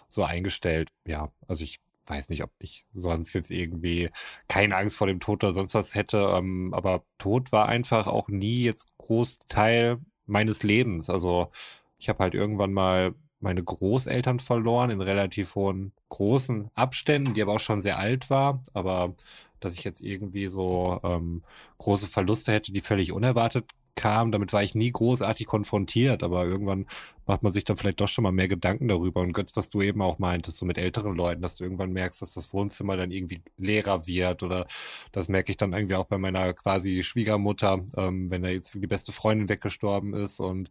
[0.09, 0.91] so eingestellt.
[1.07, 4.11] Ja, also ich weiß nicht, ob ich sonst jetzt irgendwie
[4.49, 6.19] keine Angst vor dem Tod oder sonst was hätte.
[6.37, 11.11] Ähm, aber Tod war einfach auch nie jetzt Großteil meines Lebens.
[11.11, 11.51] Also
[11.99, 17.55] ich habe halt irgendwann mal meine Großeltern verloren in relativ hohen großen Abständen, die aber
[17.55, 18.63] auch schon sehr alt war.
[18.73, 19.15] Aber
[19.61, 21.43] dass ich jetzt irgendwie so ähm,
[21.79, 26.87] große Verluste hätte, die völlig unerwartet kam, damit war ich nie großartig konfrontiert, aber irgendwann
[27.27, 29.21] macht man sich dann vielleicht doch schon mal mehr Gedanken darüber.
[29.21, 32.23] Und Götz, was du eben auch meintest, so mit älteren Leuten, dass du irgendwann merkst,
[32.23, 34.67] dass das Wohnzimmer dann irgendwie leerer wird oder
[35.13, 38.87] das merke ich dann irgendwie auch bei meiner quasi Schwiegermutter, ähm, wenn da jetzt die
[38.87, 40.71] beste Freundin weggestorben ist und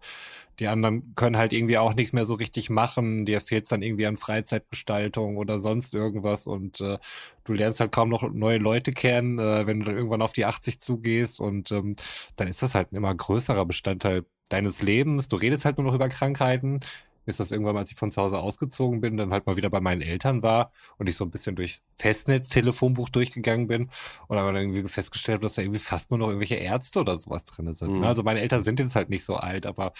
[0.59, 3.25] die anderen können halt irgendwie auch nichts mehr so richtig machen.
[3.25, 6.97] Dir fehlt dann irgendwie an Freizeitgestaltung oder sonst irgendwas und äh,
[7.43, 10.45] du lernst halt kaum noch neue Leute kennen, äh, wenn du dann irgendwann auf die
[10.45, 11.95] 80 zugehst und ähm,
[12.37, 15.27] dann ist das halt ein immer größerer Bestandteil deines Lebens.
[15.27, 16.79] Du redest halt nur noch über Krankheiten.
[17.25, 19.81] Ist das irgendwann als ich von zu Hause ausgezogen bin, dann halt mal wieder bei
[19.81, 23.89] meinen Eltern war und ich so ein bisschen durch Festnetz, Telefonbuch durchgegangen bin
[24.27, 27.45] und dann irgendwie festgestellt habe, dass da irgendwie fast nur noch irgendwelche Ärzte oder sowas
[27.45, 27.93] drin sind.
[27.93, 27.97] Ne?
[27.97, 28.03] Mhm.
[28.03, 29.93] Also meine Eltern sind jetzt halt nicht so alt, aber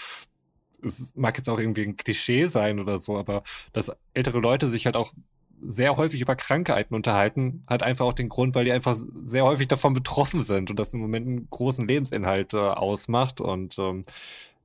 [0.84, 3.42] es mag jetzt auch irgendwie ein Klischee sein oder so, aber
[3.74, 5.12] dass ältere Leute sich halt auch
[5.62, 9.68] sehr häufig über Krankheiten unterhalten, hat einfach auch den Grund, weil die einfach sehr häufig
[9.68, 13.42] davon betroffen sind und das im Moment einen großen Lebensinhalt äh, ausmacht.
[13.42, 14.04] Und ähm,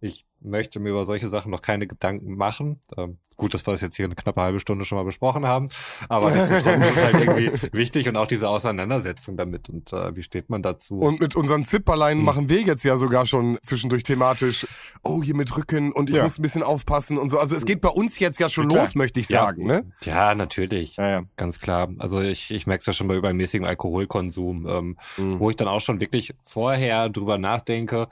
[0.00, 2.80] ich möchte mir über solche Sachen noch keine Gedanken machen.
[2.96, 5.68] Ähm, gut, dass wir das jetzt hier eine knappe halbe Stunde schon mal besprochen haben,
[6.08, 10.50] aber es ist halt irgendwie wichtig und auch diese Auseinandersetzung damit und äh, wie steht
[10.50, 10.98] man dazu?
[10.98, 12.24] Und mit unseren Zipperleinen hm.
[12.24, 14.66] machen wir jetzt ja sogar schon zwischendurch thematisch,
[15.02, 16.22] oh, hier mit Rücken und ich ja.
[16.22, 17.38] muss ein bisschen aufpassen und so.
[17.38, 19.80] Also es geht bei uns jetzt ja schon ja, los, möchte ich sagen, ja.
[19.80, 19.92] ne?
[20.02, 20.96] Ja, natürlich.
[20.96, 21.22] Ja, ja.
[21.36, 21.88] Ganz klar.
[21.98, 25.40] Also ich, ich merke es ja schon bei übermäßigem Alkoholkonsum, ähm, mhm.
[25.40, 28.08] wo ich dann auch schon wirklich vorher drüber nachdenke,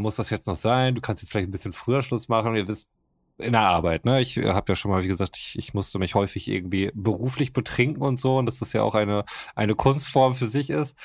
[0.00, 0.94] muss das jetzt noch sein?
[0.94, 2.54] Du kannst jetzt vielleicht ein bisschen früher Schluss machen.
[2.54, 2.88] Ihr wisst,
[3.38, 4.20] in der Arbeit, ne?
[4.20, 8.02] Ich habe ja schon mal, wie gesagt, ich, ich musste mich häufig irgendwie beruflich betrinken
[8.02, 9.24] und so, und dass das ja auch eine,
[9.54, 10.96] eine Kunstform für sich ist.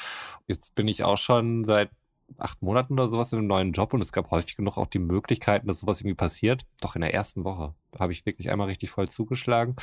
[0.47, 1.89] Jetzt bin ich auch schon seit
[2.37, 4.99] acht Monaten oder sowas in einem neuen Job und es gab häufig genug auch die
[4.99, 6.63] Möglichkeiten, dass sowas irgendwie passiert.
[6.79, 9.75] Doch in der ersten Woche habe ich wirklich einmal richtig voll zugeschlagen.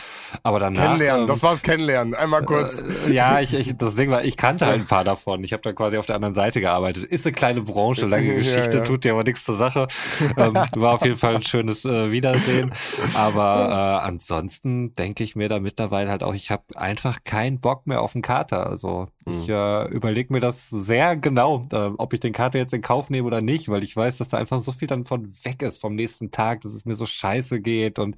[0.42, 0.82] Aber danach.
[0.82, 2.14] Kennenlernen, ähm, das war's Kennenlernen.
[2.14, 2.82] Einmal kurz.
[3.06, 5.44] Äh, ja, ich, ich, das Ding war, ich kannte halt ein paar davon.
[5.44, 7.04] Ich habe da quasi auf der anderen Seite gearbeitet.
[7.04, 8.84] Ist eine kleine Branche, lange Geschichte, ja.
[8.84, 9.88] tut dir aber nichts zur Sache.
[10.36, 12.72] Ähm, war auf jeden Fall ein schönes äh, Wiedersehen.
[13.14, 17.86] Aber äh, ansonsten denke ich mir da mittlerweile halt auch, ich habe einfach keinen Bock
[17.86, 18.66] mehr auf einen Kater.
[18.66, 22.80] Also ich äh, überlege mir das sehr genau, äh, ob ich den Kater jetzt in
[22.80, 25.62] Kauf nehme oder nicht, weil ich weiß, dass da einfach so viel dann von weg
[25.62, 28.16] ist vom nächsten Tag, dass es mir so scheiße geht und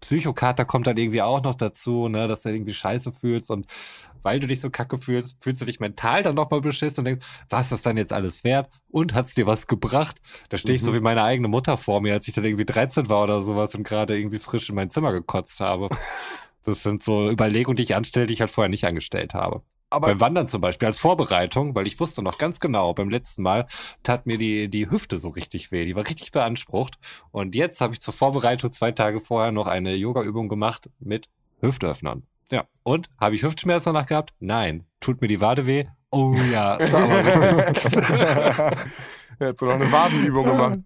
[0.00, 3.66] Psychokater kommt dann irgendwie auch noch dazu, ne, dass du irgendwie scheiße fühlst und
[4.22, 7.26] weil du dich so kacke fühlst, fühlst du dich mental dann nochmal beschissen und denkst,
[7.48, 8.70] was ist das dann jetzt alles wert?
[8.88, 10.16] Und hat's dir was gebracht?
[10.50, 13.08] Da stehe ich so wie meine eigene Mutter vor mir, als ich dann irgendwie 13
[13.08, 15.88] war oder sowas und gerade irgendwie frisch in mein Zimmer gekotzt habe.
[16.62, 19.62] Das sind so Überlegungen, die ich anstelle, die ich halt vorher nicht angestellt habe.
[19.90, 23.42] Aber beim Wandern zum Beispiel als Vorbereitung, weil ich wusste noch ganz genau, beim letzten
[23.42, 23.66] Mal
[24.04, 25.84] tat mir die, die Hüfte so richtig weh.
[25.84, 26.94] Die war richtig beansprucht.
[27.32, 31.28] Und jetzt habe ich zur Vorbereitung zwei Tage vorher noch eine Yoga-Übung gemacht mit
[31.60, 32.22] Hüftöffnern.
[32.50, 32.64] Ja.
[32.84, 34.32] Und habe ich Hüftschmerzen danach gehabt?
[34.38, 34.84] Nein.
[35.00, 35.86] Tut mir die Wade weh?
[36.10, 36.72] Oh ja.
[36.74, 37.92] Aber richtig.
[39.58, 40.78] so noch eine Wadenübung gemacht.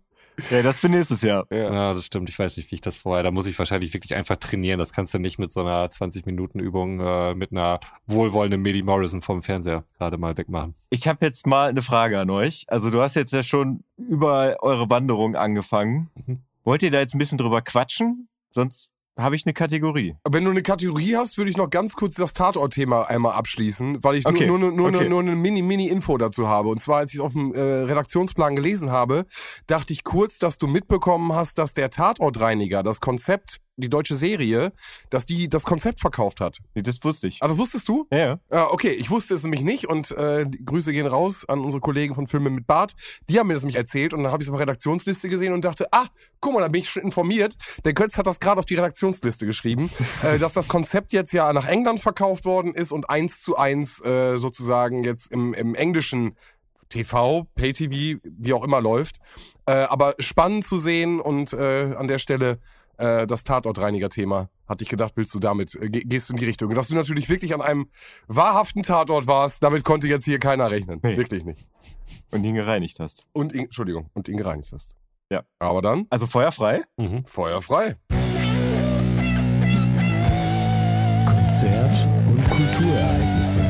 [0.51, 1.47] Ja, das für nächstes Jahr.
[1.51, 1.73] Ja.
[1.73, 2.29] Ja, das stimmt.
[2.29, 3.23] Ich weiß nicht, wie ich das vorher.
[3.23, 4.79] Da muss ich wahrscheinlich wirklich einfach trainieren.
[4.79, 9.43] Das kannst du nicht mit so einer 20-Minuten-Übung äh, mit einer wohlwollenden Medi Morrison vom
[9.43, 10.75] Fernseher gerade mal wegmachen.
[10.91, 12.65] Ich habe jetzt mal eine Frage an euch.
[12.69, 16.11] Also du hast jetzt ja schon über eure Wanderung angefangen.
[16.27, 16.43] Mhm.
[16.65, 18.29] Wollt ihr da jetzt ein bisschen drüber quatschen?
[18.51, 20.17] Sonst habe ich eine Kategorie.
[20.29, 24.17] Wenn du eine Kategorie hast, würde ich noch ganz kurz das Tatort-Thema einmal abschließen, weil
[24.17, 25.09] ich Okay, nur, nur, nur, okay.
[25.09, 26.69] nur eine Mini-Mini-Info dazu habe.
[26.69, 29.27] Und zwar, als ich es auf dem äh, Redaktionsplan gelesen habe,
[29.67, 34.73] dachte ich kurz, dass du mitbekommen hast, dass der Tatortreiniger das Konzept, die deutsche Serie,
[35.11, 36.59] dass die das Konzept verkauft hat.
[36.75, 37.39] Nee, das wusste ich.
[37.43, 38.07] Ah, das wusstest du?
[38.13, 38.39] Ja, ja.
[38.51, 42.15] Ah, okay, ich wusste es nämlich nicht und äh, Grüße gehen raus an unsere Kollegen
[42.15, 42.95] von Filme mit Bart.
[43.29, 45.53] Die haben mir das nämlich erzählt und dann habe ich es auf der Redaktionsliste gesehen
[45.53, 46.07] und dachte, ah,
[46.41, 47.57] guck mal, da bin ich schon informiert.
[47.85, 49.91] Der Götz hat das gerade auf die Redaktionsliste geschrieben,
[50.23, 54.01] äh, dass das Konzept jetzt ja nach England verkauft worden ist und eins zu eins
[54.05, 56.37] äh, sozusagen jetzt im, im englischen
[56.91, 59.19] TV, Pay-TV, wie auch immer läuft.
[59.67, 62.59] Äh, aber spannend zu sehen und äh, an der Stelle
[62.99, 64.49] äh, das Tatortreiniger-Thema.
[64.67, 66.75] Hatte ich gedacht, willst du damit, äh, ge- gehst du in die Richtung.
[66.75, 67.89] Dass du natürlich wirklich an einem
[68.29, 71.01] wahrhaften Tatort warst, damit konnte jetzt hier keiner rechnen.
[71.03, 71.17] Nee.
[71.17, 71.69] Wirklich nicht.
[72.33, 73.27] Und ihn gereinigt hast.
[73.33, 74.95] Und ihn, Entschuldigung, und ihn gereinigt hast.
[75.31, 75.43] Ja.
[75.59, 76.83] Aber dann, Also feuerfrei?
[76.97, 77.25] Mhm.
[77.27, 77.97] Feuer frei.
[81.27, 81.95] Konzert
[82.29, 83.61] und Kulturereignisse.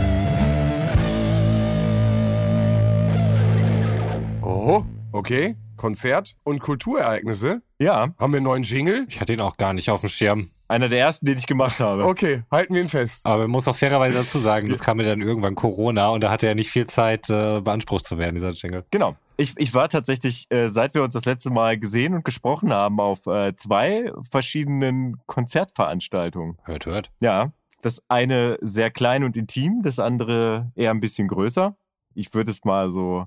[4.43, 5.57] Oh, okay.
[5.77, 7.63] Konzert und Kulturereignisse.
[7.79, 9.07] Ja, Haben wir einen neuen Jingle?
[9.09, 10.49] Ich hatte ihn auch gar nicht auf dem Schirm.
[10.69, 12.05] einer der ersten, den ich gemacht habe.
[12.07, 13.27] Okay, halten wir ihn fest.
[13.27, 16.31] Aber man muss auch fairerweise dazu sagen, das kam mir dann irgendwann Corona und da
[16.31, 18.85] hatte er nicht viel Zeit, äh, beansprucht zu werden, dieser Jingle.
[18.91, 19.17] Genau.
[19.37, 23.01] Ich, ich war tatsächlich, äh, seit wir uns das letzte Mal gesehen und gesprochen haben,
[23.01, 26.59] auf äh, zwei verschiedenen Konzertveranstaltungen.
[26.65, 27.11] Hört, hört.
[27.21, 31.77] Ja, das eine sehr klein und intim, das andere eher ein bisschen größer.
[32.15, 33.27] Ich würde es mal so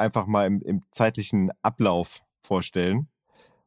[0.00, 3.08] einfach mal im, im zeitlichen Ablauf vorstellen.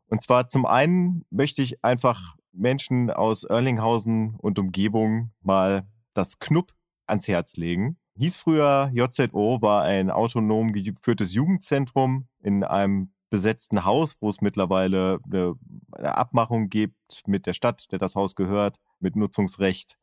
[0.07, 6.73] Und zwar zum einen möchte ich einfach Menschen aus Erlinghausen und Umgebung mal das Knupp
[7.07, 7.97] ans Herz legen.
[8.17, 15.19] Hieß früher JZO, war ein autonom geführtes Jugendzentrum in einem besetzten Haus, wo es mittlerweile
[15.25, 15.55] eine,
[15.93, 19.97] eine Abmachung gibt mit der Stadt, der das Haus gehört, mit Nutzungsrecht.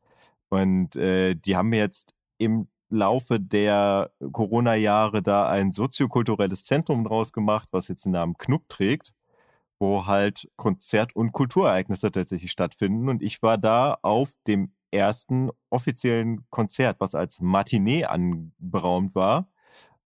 [0.49, 7.69] Und äh, die haben jetzt im Laufe der Corona-Jahre da ein soziokulturelles Zentrum draus gemacht,
[7.71, 9.13] was jetzt den Namen Knupp trägt,
[9.79, 13.09] wo halt Konzert- und Kulturereignisse tatsächlich stattfinden.
[13.09, 19.47] Und ich war da auf dem ersten offiziellen Konzert, was als Matinee anberaumt war.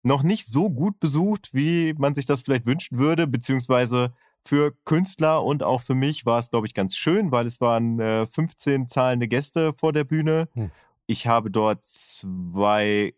[0.03, 4.13] Noch nicht so gut besucht, wie man sich das vielleicht wünschen würde, beziehungsweise
[4.45, 8.01] für Künstler und auch für mich war es, glaube ich, ganz schön, weil es waren
[8.01, 10.49] äh, 15 zahlende Gäste vor der Bühne.
[10.55, 10.71] Hm.
[11.13, 13.13] Ich habe dort zwei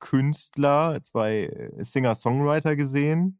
[0.00, 3.38] Künstler, zwei äh, Singer-Songwriter gesehen.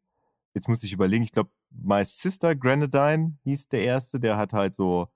[0.55, 4.77] Jetzt muss ich überlegen, ich glaube, My Sister Grenadine hieß der erste, der hat halt
[4.77, 5.09] so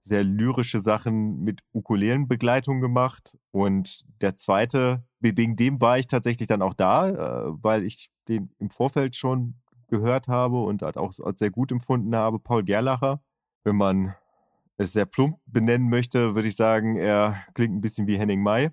[0.00, 3.38] sehr lyrische Sachen mit Ukulelenbegleitung gemacht.
[3.52, 8.50] Und der zweite, wegen dem war ich tatsächlich dann auch da, äh, weil ich den
[8.58, 9.54] im Vorfeld schon
[9.86, 13.22] gehört habe und halt auch sehr gut empfunden habe, Paul Gerlacher.
[13.62, 14.16] Wenn man
[14.82, 18.70] es sehr plump benennen möchte, würde ich sagen, er klingt ein bisschen wie Henning May.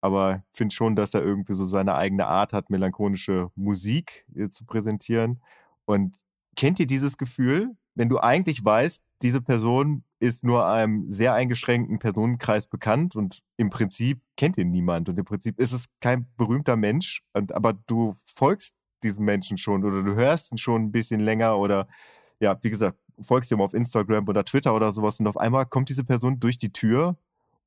[0.00, 4.50] Aber ich finde schon, dass er irgendwie so seine eigene Art hat, melancholische Musik äh,
[4.50, 5.40] zu präsentieren.
[5.86, 6.18] Und
[6.56, 11.98] kennt ihr dieses Gefühl, wenn du eigentlich weißt, diese Person ist nur einem sehr eingeschränkten
[11.98, 16.76] Personenkreis bekannt und im Prinzip kennt ihn niemand und im Prinzip ist es kein berühmter
[16.76, 21.20] Mensch, und, aber du folgst diesen Menschen schon oder du hörst ihn schon ein bisschen
[21.20, 21.86] länger oder
[22.40, 25.88] ja, wie gesagt, folgst ihm auf Instagram oder Twitter oder sowas und auf einmal kommt
[25.88, 27.16] diese Person durch die Tür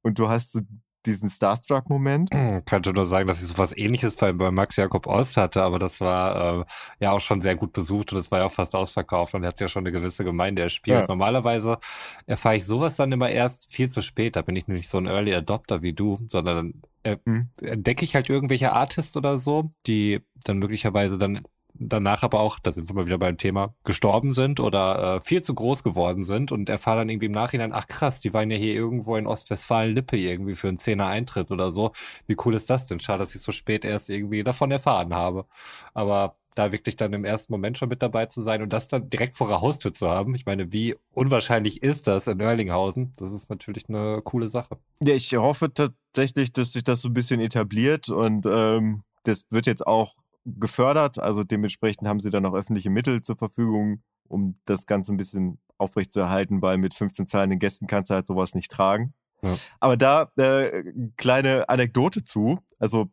[0.01, 0.61] und du hast so
[1.07, 2.29] diesen Starstruck-Moment.
[2.33, 5.63] Ich könnte nur sagen, dass ich so was ähnliches bei, bei Max Jakob Ost hatte,
[5.63, 6.65] aber das war äh,
[6.99, 9.49] ja auch schon sehr gut besucht und es war ja auch fast ausverkauft und er
[9.49, 10.99] hat ja schon eine gewisse Gemeinde erspielt.
[10.99, 11.07] Ja.
[11.07, 11.77] Normalerweise
[12.25, 14.35] erfahre ich sowas dann immer erst viel zu spät.
[14.35, 17.49] Da bin ich nämlich so ein Early Adopter wie du, sondern äh, mhm.
[17.61, 21.41] entdecke ich halt irgendwelche Artists oder so, die dann möglicherweise dann
[21.79, 25.41] danach aber auch, da sind wir mal wieder beim Thema, gestorben sind oder äh, viel
[25.41, 28.57] zu groß geworden sind und erfahre dann irgendwie im Nachhinein, ach krass, die waren ja
[28.57, 31.91] hier irgendwo in Ostwestfalen-Lippe irgendwie für einen Zehner Eintritt oder so.
[32.27, 32.99] Wie cool ist das denn?
[32.99, 35.45] Schade, dass ich so spät erst irgendwie davon erfahren habe.
[35.93, 39.09] Aber da wirklich dann im ersten Moment schon mit dabei zu sein und das dann
[39.09, 40.35] direkt vor der Haustür zu haben.
[40.35, 43.13] Ich meine, wie unwahrscheinlich ist das in Erlinghausen?
[43.17, 44.77] Das ist natürlich eine coole Sache.
[44.99, 49.67] Ja, ich hoffe tatsächlich, dass sich das so ein bisschen etabliert und ähm, das wird
[49.67, 50.15] jetzt auch
[50.59, 51.19] gefördert.
[51.19, 55.59] Also dementsprechend haben sie dann auch öffentliche Mittel zur Verfügung, um das Ganze ein bisschen
[55.77, 59.13] aufrechtzuerhalten, weil mit 15 zahlenden Gästen kannst du halt sowas nicht tragen.
[59.43, 59.55] Ja.
[59.79, 60.83] Aber da äh,
[61.17, 62.59] kleine Anekdote zu.
[62.79, 63.09] Also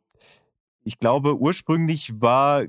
[0.84, 2.64] ich glaube, ursprünglich war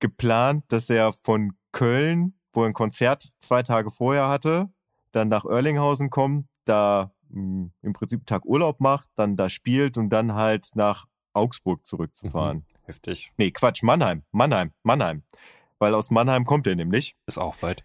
[0.00, 4.68] geplant, dass er von Köln, wo er ein Konzert zwei Tage vorher hatte,
[5.12, 9.98] dann nach Erlinghausen kommt, da mh, hm, im Prinzip Tag Urlaub macht, dann da spielt
[9.98, 12.58] und dann halt nach Augsburg zurückzufahren.
[12.58, 12.79] Mhm.
[12.90, 13.30] Heftig.
[13.36, 15.22] Nee, Quatsch, Mannheim, Mannheim, Mannheim.
[15.78, 17.14] Weil aus Mannheim kommt er nämlich.
[17.26, 17.84] Ist auch weit.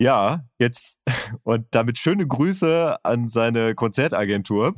[0.00, 0.98] Ja, jetzt
[1.44, 4.74] und damit schöne Grüße an seine Konzertagentur.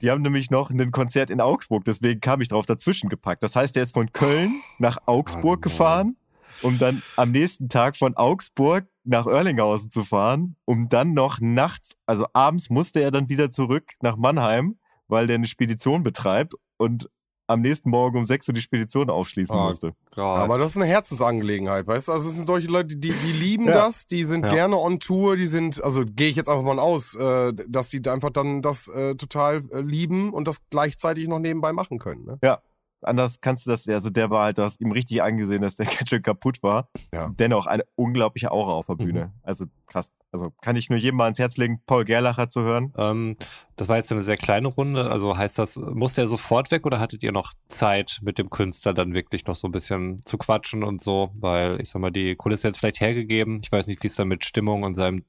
[0.00, 3.42] Die haben nämlich noch ein Konzert in Augsburg, deswegen kam ich drauf dazwischen gepackt.
[3.42, 6.16] Das heißt, er ist von Köln nach Augsburg oh, gefahren,
[6.62, 11.98] um dann am nächsten Tag von Augsburg nach Erlinghausen zu fahren, um dann noch nachts,
[12.06, 17.10] also abends musste er dann wieder zurück nach Mannheim, weil der eine Spedition betreibt und
[17.46, 19.94] am nächsten Morgen um 6 Uhr die Spedition aufschließen oh, musste.
[20.10, 20.40] Grad.
[20.40, 22.12] Aber das ist eine Herzensangelegenheit, weißt du?
[22.12, 23.74] Also es sind solche Leute, die, die lieben ja.
[23.74, 24.52] das, die sind ja.
[24.52, 28.02] gerne on Tour, die sind, also gehe ich jetzt einfach mal aus, äh, dass die
[28.08, 32.24] einfach dann das äh, total äh, lieben und das gleichzeitig noch nebenbei machen können.
[32.24, 32.38] Ne?
[32.42, 32.60] Ja,
[33.02, 35.86] anders kannst du das, also der war halt, du hast ihm richtig angesehen, dass der
[35.86, 36.88] ganz schön kaputt war.
[37.12, 37.30] Ja.
[37.38, 39.26] Dennoch eine unglaubliche Aura auf der Bühne.
[39.26, 39.32] Mhm.
[39.42, 40.10] Also krass.
[40.34, 42.92] Also kann ich nur jedem mal ans Herz legen, Paul Gerlacher zu hören.
[42.98, 43.36] Ähm,
[43.76, 45.08] das war jetzt eine sehr kleine Runde.
[45.08, 48.94] Also heißt das, musste er sofort weg oder hattet ihr noch Zeit mit dem Künstler
[48.94, 51.30] dann wirklich noch so ein bisschen zu quatschen und so?
[51.34, 53.60] Weil ich sag mal, die Kulisse jetzt vielleicht hergegeben.
[53.62, 55.22] Ich weiß nicht, wie es da mit Stimmung und seinem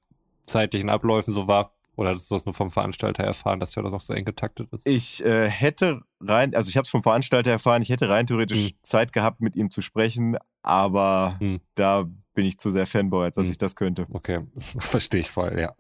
[0.48, 1.76] zeitlichen Abläufen so war.
[1.98, 4.70] Oder hast du das nur vom Veranstalter erfahren, dass der da noch so eng getaktet
[4.74, 4.88] ist?
[4.88, 8.70] Ich äh, hätte rein, also ich habe es vom Veranstalter erfahren, ich hätte rein theoretisch
[8.70, 8.78] hm.
[8.82, 11.62] Zeit gehabt, mit ihm zu sprechen, aber hm.
[11.76, 13.52] da bin ich zu sehr Fanboy, als dass hm.
[13.52, 14.06] ich das könnte.
[14.12, 14.42] Okay,
[14.80, 15.74] verstehe ich voll, ja.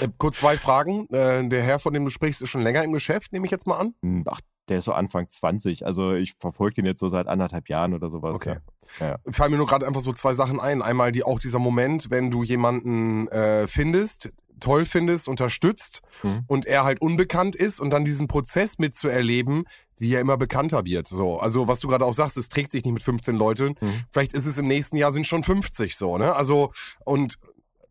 [0.00, 1.06] Äh, kurz zwei Fragen.
[1.10, 3.66] Äh, der Herr, von dem du sprichst, ist schon länger im Geschäft, nehme ich jetzt
[3.66, 3.94] mal an?
[4.02, 5.86] Hm, ach, der ist so Anfang 20.
[5.86, 8.36] Also ich verfolge ihn jetzt so seit anderthalb Jahren oder sowas.
[8.36, 8.56] Okay.
[9.00, 9.06] Ja.
[9.06, 9.18] Ja.
[9.32, 10.82] Fallen mir nur gerade einfach so zwei Sachen ein.
[10.82, 16.44] Einmal die auch dieser Moment, wenn du jemanden äh, findest, toll findest, unterstützt mhm.
[16.46, 19.64] und er halt unbekannt ist und dann diesen Prozess mitzuerleben,
[19.96, 21.08] wie er immer bekannter wird.
[21.08, 23.74] So, also was du gerade auch sagst, es trägt sich nicht mit 15 Leuten.
[23.80, 24.04] Mhm.
[24.12, 26.34] Vielleicht ist es im nächsten Jahr sind schon 50 so, ne?
[26.34, 26.72] Also
[27.04, 27.38] und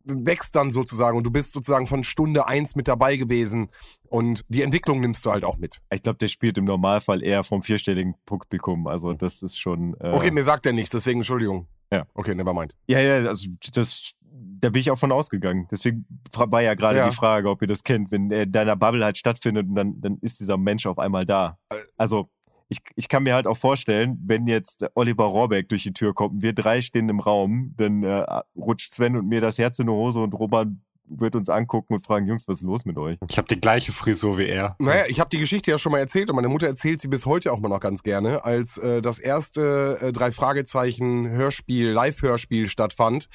[0.08, 3.70] wächst dann sozusagen und du bist sozusagen von Stunde eins mit dabei gewesen
[4.10, 5.80] und die Entwicklung nimmst du halt auch mit.
[5.92, 8.88] Ich glaube, der spielt im Normalfall eher vom vierstelligen Publikum.
[8.88, 9.96] Also das ist schon.
[10.00, 11.68] Äh okay, mir sagt er nichts, deswegen Entschuldigung.
[11.92, 12.06] Ja.
[12.14, 12.76] Okay, never mind.
[12.88, 14.16] Ja, ja, also das
[14.60, 15.68] da bin ich auch von ausgegangen.
[15.72, 17.10] Deswegen war ja gerade ja.
[17.10, 20.18] die Frage, ob ihr das kennt, wenn in deiner Bubble halt stattfindet und dann, dann
[20.22, 21.58] ist dieser Mensch auf einmal da.
[21.70, 21.76] Äh.
[21.98, 22.30] Also
[22.70, 26.36] ich, ich kann mir halt auch vorstellen, wenn jetzt Oliver Rohrbeck durch die Tür kommt
[26.36, 29.88] und wir drei stehen im Raum, dann äh, rutscht Sven und mir das Herz in
[29.88, 30.68] die Hose und Robert
[31.10, 33.18] wird uns angucken und fragen, Jungs, was ist los mit euch?
[33.30, 34.76] Ich habe die gleiche Frisur wie er.
[34.80, 37.26] Naja, ich habe die Geschichte ja schon mal erzählt und meine Mutter erzählt sie bis
[37.26, 42.68] heute auch mal noch ganz gerne, als äh, das erste äh, drei Fragezeichen Hörspiel, Live-Hörspiel
[42.68, 43.28] stattfand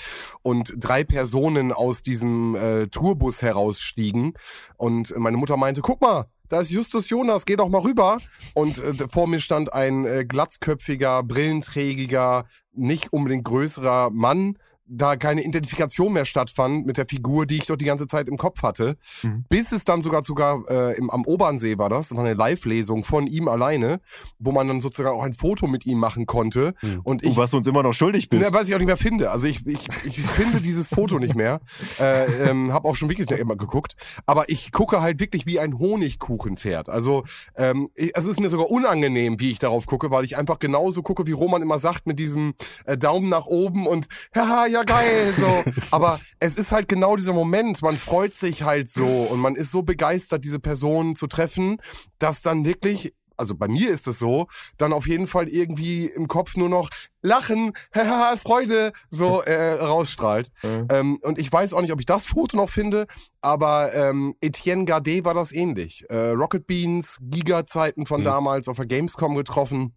[0.42, 4.34] und drei Personen aus diesem äh, Tourbus herausstiegen
[4.76, 8.18] und meine Mutter meinte, guck mal, da ist Justus Jonas, geh doch mal rüber.
[8.52, 15.42] Und äh, vor mir stand ein äh, glatzköpfiger, brillenträgiger, nicht unbedingt größerer Mann da keine
[15.44, 18.96] Identifikation mehr stattfand mit der Figur, die ich doch die ganze Zeit im Kopf hatte.
[19.22, 19.44] Mhm.
[19.48, 23.26] Bis es dann sogar sogar äh, im, am Obernsee war das, war eine Live-Lesung von
[23.26, 24.00] ihm alleine,
[24.38, 26.74] wo man dann sozusagen auch ein Foto mit ihm machen konnte.
[26.82, 27.00] Mhm.
[27.04, 28.42] Und ich, was du uns immer noch schuldig bist.
[28.42, 29.30] Ne, was ich auch nicht mehr finde.
[29.30, 31.60] Also ich, ich, ich finde dieses Foto nicht mehr.
[31.98, 33.94] Äh, ähm, hab auch schon wirklich nicht immer geguckt.
[34.26, 36.88] Aber ich gucke halt wirklich wie ein Honigkuchenpferd.
[36.88, 37.24] Also
[37.56, 41.02] ähm, ich, es ist mir sogar unangenehm, wie ich darauf gucke, weil ich einfach genauso
[41.02, 42.54] gucke, wie Roman immer sagt, mit diesem
[42.84, 45.64] äh, Daumen nach oben und haha, ja geil, so.
[45.90, 49.70] Aber es ist halt genau dieser Moment, man freut sich halt so und man ist
[49.70, 51.78] so begeistert, diese Person zu treffen,
[52.18, 56.28] dass dann wirklich also bei mir ist es so, dann auf jeden Fall irgendwie im
[56.28, 56.90] Kopf nur noch
[57.22, 57.72] Lachen,
[58.36, 60.48] Freude so äh, rausstrahlt.
[60.62, 60.88] Mhm.
[60.92, 63.06] Ähm, und ich weiß auch nicht, ob ich das Foto noch finde,
[63.40, 66.04] aber ähm, Etienne Gardet war das ähnlich.
[66.08, 68.24] Äh, Rocket Beans, Giga-Zeiten von Mhm.
[68.26, 69.94] damals auf der Gamescom getroffen.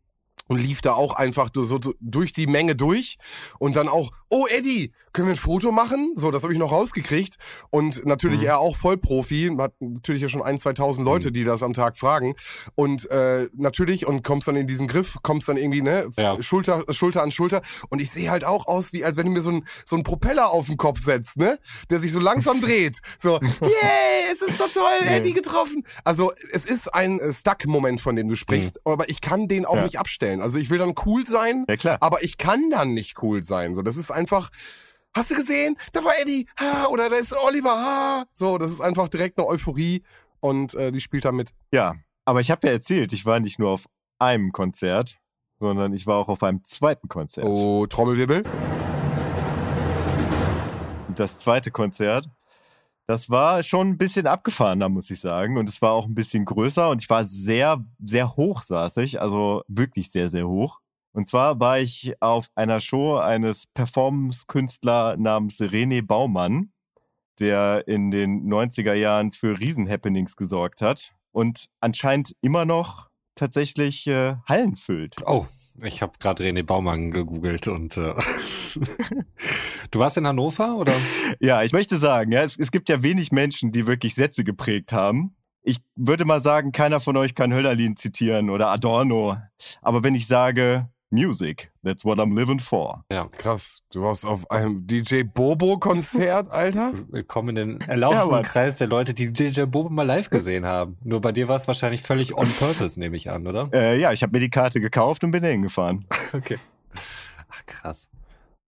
[0.47, 3.17] Und lief da auch einfach so durch die Menge durch
[3.57, 6.13] und dann auch, oh Eddie, können wir ein Foto machen?
[6.15, 7.37] So, das habe ich noch rausgekriegt.
[7.71, 8.45] Und natürlich Mhm.
[8.45, 12.35] er auch Vollprofi, hat natürlich ja schon ein, 2000 Leute, die das am Tag fragen.
[12.75, 16.39] Und äh, natürlich, und kommst dann in diesen Griff, kommst dann irgendwie, ne, Ja.
[16.43, 17.63] Schulter, Schulter an Schulter.
[17.89, 20.03] Und ich sehe halt auch aus, wie als wenn du mir so ein, so ein
[20.03, 21.57] Propeller auf den Kopf setzt, ne?
[21.89, 23.01] Der sich so langsam dreht.
[23.19, 25.83] So, yay, es ist so toll, Eddie getroffen.
[26.03, 29.83] Also es ist ein Stuck-Moment, von dem du sprichst, aber ich kann den auch Ja.
[29.83, 30.34] nicht abstellen.
[30.41, 31.97] Also ich will dann cool sein, Ja, klar.
[32.01, 33.73] aber ich kann dann nicht cool sein.
[33.75, 34.49] So, das ist einfach.
[35.15, 35.77] Hast du gesehen?
[35.93, 38.23] Da war Eddie, ha, oder da ist Oliver, ha.
[38.33, 40.03] So, das ist einfach direkt eine Euphorie
[40.41, 41.51] und äh, die spielt da mit.
[41.71, 43.85] Ja, aber ich habe ja erzählt, ich war nicht nur auf
[44.19, 45.15] einem Konzert,
[45.59, 47.45] sondern ich war auch auf einem zweiten Konzert.
[47.47, 48.43] Oh, Trommelwirbel.
[51.15, 52.27] Das zweite Konzert,
[53.07, 55.57] das war schon ein bisschen abgefahrener, muss ich sagen.
[55.57, 59.21] Und es war auch ein bisschen größer und ich war sehr, sehr hoch saß ich,
[59.21, 60.79] also wirklich sehr, sehr hoch.
[61.13, 66.73] Und zwar war ich auf einer Show eines Performance-Künstler namens René Baumann,
[67.39, 74.35] der in den 90er Jahren für Riesen-Happenings gesorgt hat und anscheinend immer noch tatsächlich äh,
[74.47, 75.15] Hallen füllt.
[75.25, 75.45] Oh,
[75.83, 78.13] ich habe gerade René Baumann gegoogelt und äh,
[79.91, 80.93] du warst in Hannover oder?
[81.39, 84.91] Ja, ich möchte sagen, ja, es, es gibt ja wenig Menschen, die wirklich Sätze geprägt
[84.93, 85.35] haben.
[85.61, 89.37] Ich würde mal sagen, keiner von euch kann Hölderlin zitieren oder Adorno.
[89.81, 93.05] Aber wenn ich sage Music, that's what I'm living for.
[93.09, 96.91] Ja, Krass, du warst auf einem DJ Bobo-Konzert, Alter?
[97.09, 98.43] willkommen in den Ja, erlauchten Mann.
[98.43, 100.97] Kreis der Leute, die DJ Bobo mal live gesehen haben.
[101.05, 103.69] Nur bei dir war es wahrscheinlich völlig on purpose, nehme ich an, oder?
[103.71, 106.05] Äh, ja, ich habe mir die Karte gekauft und bin dahin gefahren.
[106.33, 106.57] Okay.
[107.49, 108.09] Ach krass.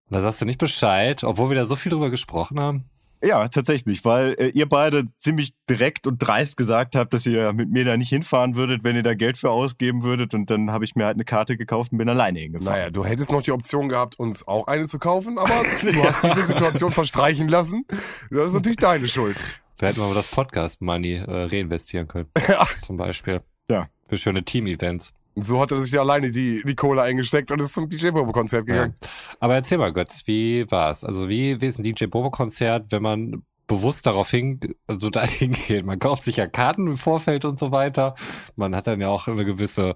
[0.10, 2.86] Und da sagst du nicht Bescheid, obwohl wir da so viel drüber gesprochen haben.
[3.24, 7.70] Ja, tatsächlich, weil äh, ihr beide ziemlich direkt und dreist gesagt habt, dass ihr mit
[7.70, 10.34] mir da nicht hinfahren würdet, wenn ihr da Geld für ausgeben würdet.
[10.34, 12.80] Und dann habe ich mir halt eine Karte gekauft und bin alleine hingefahren.
[12.80, 16.24] Naja, du hättest noch die Option gehabt, uns auch eine zu kaufen, aber du hast
[16.24, 17.86] diese Situation verstreichen lassen.
[18.30, 19.38] Das ist natürlich deine Schuld.
[19.78, 22.30] Da hätten wir mal das Podcast-Money äh, reinvestieren können.
[22.86, 23.41] Zum Beispiel.
[23.70, 23.88] Ja.
[24.07, 25.13] Für schöne Team-Events.
[25.38, 28.10] Und so hat er sich ja alleine die, die Kohle eingesteckt und ist zum DJ
[28.10, 28.74] Bobo-Konzert Ja.
[28.74, 28.96] gegangen.
[29.40, 31.04] Aber erzähl mal, Götz, wie war's?
[31.04, 35.86] Also wie, wie ist ein DJ Bobo-Konzert, wenn man bewusst darauf hin, also da hingeht?
[35.86, 38.16] Man kauft sich ja Karten im Vorfeld und so weiter.
[38.56, 39.96] Man hat dann ja auch eine gewisse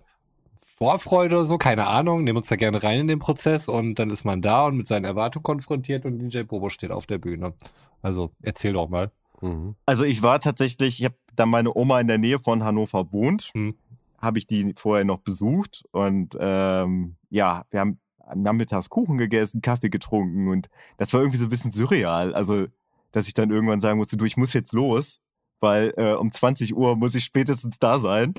[0.77, 4.11] Vorfreude oder so, keine Ahnung, nehmen uns da gerne rein in den Prozess und dann
[4.11, 7.53] ist man da und mit seinen Erwartungen konfrontiert und DJ Bobo steht auf der Bühne.
[8.03, 9.11] Also erzähl doch mal.
[9.41, 9.75] Mhm.
[9.87, 13.51] Also ich war tatsächlich, ich habe da meine Oma in der Nähe von Hannover wohnt,
[13.53, 13.75] Hm.
[14.21, 17.99] Habe ich die vorher noch besucht und ähm, ja, wir haben
[18.35, 22.33] Nachmittags Kuchen gegessen, Kaffee getrunken und das war irgendwie so ein bisschen surreal.
[22.33, 22.67] Also,
[23.11, 25.19] dass ich dann irgendwann sagen musste, du, ich muss jetzt los,
[25.59, 28.33] weil äh, um 20 Uhr muss ich spätestens da sein.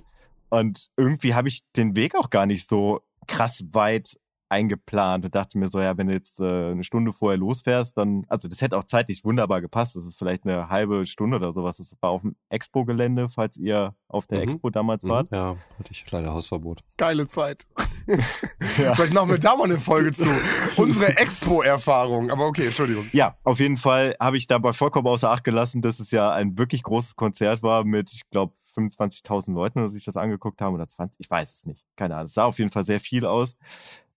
[0.49, 4.19] Und irgendwie habe ich den Weg auch gar nicht so krass weit
[4.53, 8.25] eingeplant und dachte mir so, ja, wenn du jetzt äh, eine Stunde vorher losfährst, dann,
[8.29, 9.97] also das hätte auch zeitlich wunderbar gepasst.
[9.97, 11.79] Das ist vielleicht eine halbe Stunde oder sowas.
[11.79, 14.45] Das war auf dem Expo-Gelände, falls ihr auf der Mhm.
[14.45, 15.09] Expo damals Mhm.
[15.09, 15.29] wart.
[15.33, 16.81] Ja, hatte ich leider Hausverbot.
[16.97, 17.67] Geile Zeit.
[18.79, 18.95] Ja.
[18.95, 20.27] Vielleicht machen wir da mal eine Folge zu.
[20.77, 22.31] Unsere Expo-Erfahrung.
[22.31, 23.07] Aber okay, Entschuldigung.
[23.13, 26.57] Ja, auf jeden Fall habe ich dabei vollkommen außer Acht gelassen, dass es ja ein
[26.59, 30.89] wirklich großes Konzert war mit, ich glaube, 25.000 Leuten, die sich das angeguckt haben oder
[30.89, 32.25] 20, ich weiß es nicht, keine Ahnung.
[32.25, 33.57] Es sah auf jeden Fall sehr viel aus.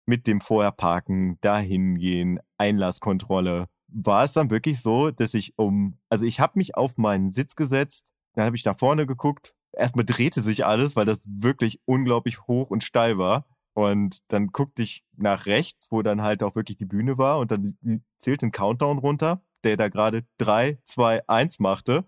[0.06, 3.68] Mit dem Vorherparken, dahin gehen, Einlasskontrolle.
[3.88, 7.56] War es dann wirklich so, dass ich um, also ich habe mich auf meinen Sitz
[7.56, 9.56] gesetzt, dann habe ich nach vorne geguckt.
[9.74, 13.45] Erstmal drehte sich alles, weil das wirklich unglaublich hoch und steil war.
[13.74, 17.51] Und dann guckte ich nach rechts, wo dann halt auch wirklich die Bühne war und
[17.51, 17.78] dann
[18.20, 22.06] zählte ein Countdown runter, der da gerade 3, 2, 1 machte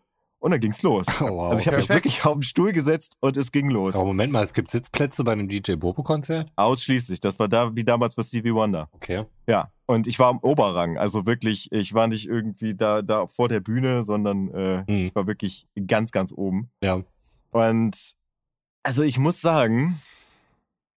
[0.48, 1.06] und dann ging's los.
[1.22, 1.50] Oh, wow.
[1.52, 3.96] Also ich habe mich wirklich auf den Stuhl gesetzt und es ging los.
[3.96, 6.50] Aber Moment mal, es gibt Sitzplätze bei einem DJ Bobo-Konzert?
[6.56, 7.20] Ausschließlich.
[7.20, 8.88] Das war da wie damals bei Stevie Wonder.
[8.94, 9.26] Okay.
[9.48, 9.72] Ja.
[9.86, 10.98] Und ich war im Oberrang.
[10.98, 15.06] Also wirklich, ich war nicht irgendwie da, da vor der Bühne, sondern äh, Hm.
[15.06, 16.70] ich war wirklich ganz, ganz oben.
[16.82, 17.02] Ja.
[17.52, 18.16] Und
[18.84, 20.02] also ich muss sagen,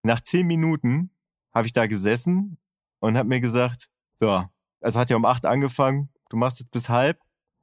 [0.05, 1.11] nach zehn Minuten
[1.53, 2.57] habe ich da gesessen
[3.01, 3.88] und habe mir gesagt,
[4.20, 4.44] so,
[4.80, 7.18] es hat ja um acht angefangen, du machst jetzt bis halb,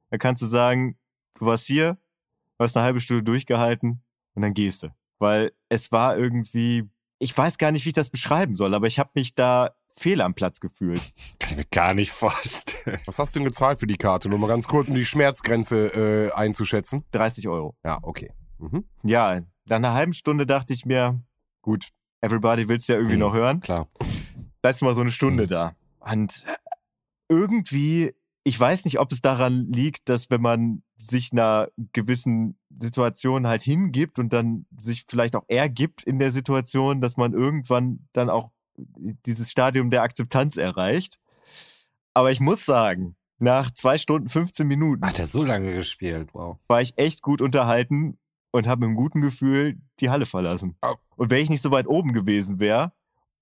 [0.10, 0.98] dann kannst du sagen,
[1.40, 1.98] du warst hier,
[2.58, 4.02] du hast eine halbe Stunde durchgehalten
[4.34, 4.90] und dann gehst du.
[5.20, 9.00] Weil es war irgendwie, ich weiß gar nicht, wie ich das beschreiben soll, aber ich
[9.00, 11.02] habe mich da fehl am Platz gefühlt.
[11.40, 13.00] Kann ich mir gar nicht vorstellen.
[13.06, 14.30] Was hast du denn gezahlt für die Karte?
[14.30, 17.04] Nur mal ganz kurz, um die Schmerzgrenze äh, einzuschätzen.
[17.12, 17.76] 30 Euro.
[17.84, 18.32] Ja, okay.
[18.60, 18.86] Mhm.
[19.04, 21.20] Ja, nach einer halben Stunde dachte ich mir,
[21.64, 21.88] gut,
[22.22, 23.22] everybody will's ja irgendwie Mhm.
[23.22, 23.60] noch hören.
[23.60, 23.88] Klar.
[24.62, 25.50] Bleibst du mal so eine Stunde Mhm.
[25.50, 25.76] da.
[26.00, 26.46] Und
[27.30, 28.14] irgendwie,
[28.44, 33.62] ich weiß nicht, ob es daran liegt, dass wenn man sich einer gewissen Situation halt
[33.62, 38.52] hingibt und dann sich vielleicht auch ergibt in der Situation, dass man irgendwann dann auch
[39.26, 41.20] dieses Stadium der Akzeptanz erreicht.
[42.14, 46.30] Aber ich muss sagen, nach zwei Stunden, 15 Minuten Hat er so lange gespielt?
[46.34, 46.58] Wow.
[46.68, 48.18] war ich echt gut unterhalten
[48.52, 50.78] und habe mit einem guten Gefühl die Halle verlassen.
[51.16, 52.92] Und wenn ich nicht so weit oben gewesen wäre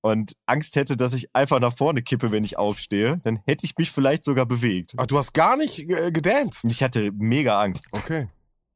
[0.05, 3.75] und Angst hätte, dass ich einfach nach vorne kippe, wenn ich aufstehe, dann hätte ich
[3.75, 4.93] mich vielleicht sogar bewegt.
[4.97, 6.63] Ach, du hast gar nicht äh, gedanced.
[6.63, 7.87] Und ich hatte mega Angst.
[7.91, 8.27] Okay.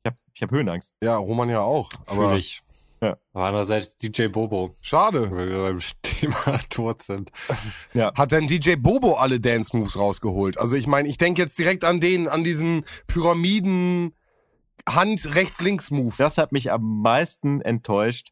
[0.01, 0.95] Ich habe ich hab Höhenangst.
[1.03, 1.91] Ja, Roman ja auch.
[2.07, 2.63] Aber ich.
[2.99, 3.15] Ja.
[3.31, 5.29] Aber andererseits DJ Bobo, schade.
[5.29, 7.31] weil wir beim Thema tot sind.
[7.93, 10.57] Hat denn DJ Bobo alle Dance Moves rausgeholt?
[10.57, 14.15] Also ich meine, ich denke jetzt direkt an den, an diesen Pyramiden
[14.87, 16.15] Hand rechts links Move.
[16.17, 18.29] Das hat mich am meisten enttäuscht.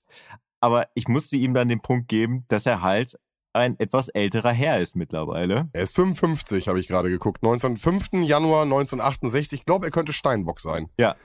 [0.60, 3.18] Aber ich musste ihm dann den Punkt geben, dass er halt
[3.54, 5.70] ein etwas älterer Herr ist mittlerweile.
[5.74, 7.44] Er ist 55, habe ich gerade geguckt.
[7.44, 8.08] 19, 5.
[8.24, 9.62] Januar 1968.
[9.62, 10.90] Ich glaube, er könnte Steinbock sein.
[11.00, 11.16] Ja.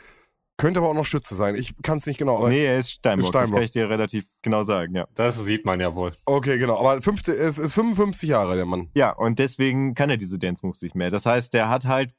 [0.59, 1.55] Könnte aber auch noch Schütze sein.
[1.55, 2.39] Ich kann es nicht genau.
[2.39, 3.33] Aber nee, er ist Steinbock.
[3.33, 3.57] Das Steinbock.
[3.57, 5.07] kann ich dir relativ genau sagen, ja.
[5.15, 6.13] Das sieht man ja wohl.
[6.27, 6.79] Okay, genau.
[6.79, 8.91] Aber 50, es ist 55 Jahre, der Mann.
[8.95, 11.11] Ja, und deswegen kann er diese Dance Moves nicht mehr.
[11.11, 12.13] Das heißt, der hat halt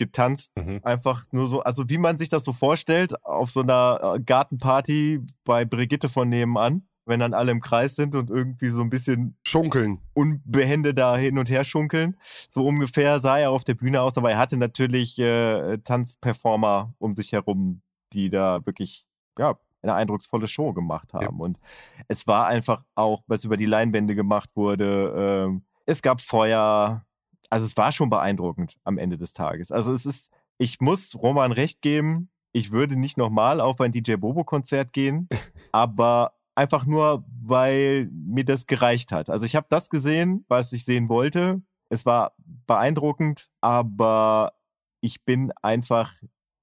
[0.00, 0.80] getanzt, Mhm.
[0.82, 5.20] einfach nur so, also wie man sich das so vorstellt, auf so einer äh, Gartenparty
[5.44, 9.36] bei Brigitte von nebenan, wenn dann alle im Kreis sind und irgendwie so ein bisschen
[9.46, 9.98] Schunkeln.
[10.14, 12.16] unbehende da hin und her schunkeln.
[12.50, 17.14] So ungefähr sah er auf der Bühne aus, aber er hatte natürlich äh, Tanzperformer um
[17.14, 17.82] sich herum,
[18.12, 19.06] die da wirklich,
[19.38, 21.40] ja, eine eindrucksvolle Show gemacht haben.
[21.40, 21.58] Und
[22.06, 25.46] es war einfach auch, was über die Leinwände gemacht wurde.
[25.48, 27.04] ähm, es gab Feuer.
[27.50, 29.72] Also es war schon beeindruckend am Ende des Tages.
[29.72, 32.30] Also es ist, ich muss Roman recht geben.
[32.52, 35.28] Ich würde nicht nochmal auf ein DJ Bobo Konzert gehen,
[35.72, 39.30] aber einfach nur, weil mir das gereicht hat.
[39.30, 41.60] Also ich habe das gesehen, was ich sehen wollte.
[41.88, 42.34] Es war
[42.66, 44.52] beeindruckend, aber
[45.00, 46.12] ich bin einfach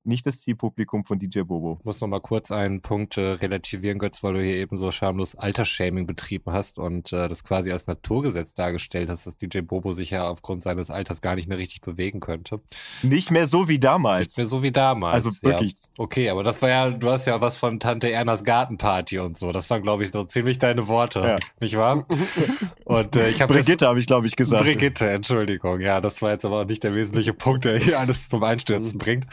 [0.07, 1.77] nicht das Zielpublikum von DJ Bobo.
[1.79, 4.91] Ich muss noch mal kurz einen Punkt äh, relativieren, Götz, weil du hier eben so
[4.91, 9.91] schamlos Altersshaming betrieben hast und äh, das quasi als Naturgesetz dargestellt hast, dass DJ Bobo
[9.91, 12.61] sich ja aufgrund seines Alters gar nicht mehr richtig bewegen könnte.
[13.03, 14.27] Nicht mehr so wie damals.
[14.27, 15.25] Nicht mehr so wie damals.
[15.25, 15.73] Also wirklich.
[15.73, 15.77] Ja.
[15.97, 19.51] Okay, aber das war ja, du hast ja was von Tante Ernas Gartenparty und so.
[19.51, 21.19] Das waren, glaube ich, so ziemlich deine Worte.
[21.19, 21.37] Ja.
[21.59, 22.05] Nicht wahr?
[22.85, 24.63] Und äh, ich habe Brigitte habe ich, glaube ich, gesagt.
[24.63, 25.81] Brigitte, Entschuldigung.
[25.81, 28.97] Ja, das war jetzt aber auch nicht der wesentliche Punkt, der hier alles zum Einstürzen
[28.97, 29.25] bringt.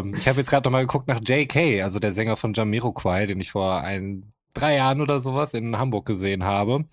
[0.00, 3.40] Ähm, ich habe jetzt gerade nochmal geguckt nach JK, also der Sänger von Jamiroquai, den
[3.40, 6.84] ich vor ein, drei Jahren oder sowas in Hamburg gesehen habe.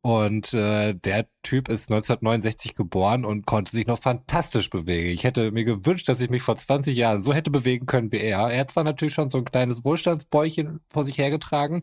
[0.00, 5.10] Und äh, der Typ ist 1969 geboren und konnte sich noch fantastisch bewegen.
[5.10, 8.20] Ich hätte mir gewünscht, dass ich mich vor 20 Jahren so hätte bewegen können wie
[8.20, 8.48] er.
[8.48, 11.82] Er hat zwar natürlich schon so ein kleines Wohlstandsbäuchchen vor sich hergetragen,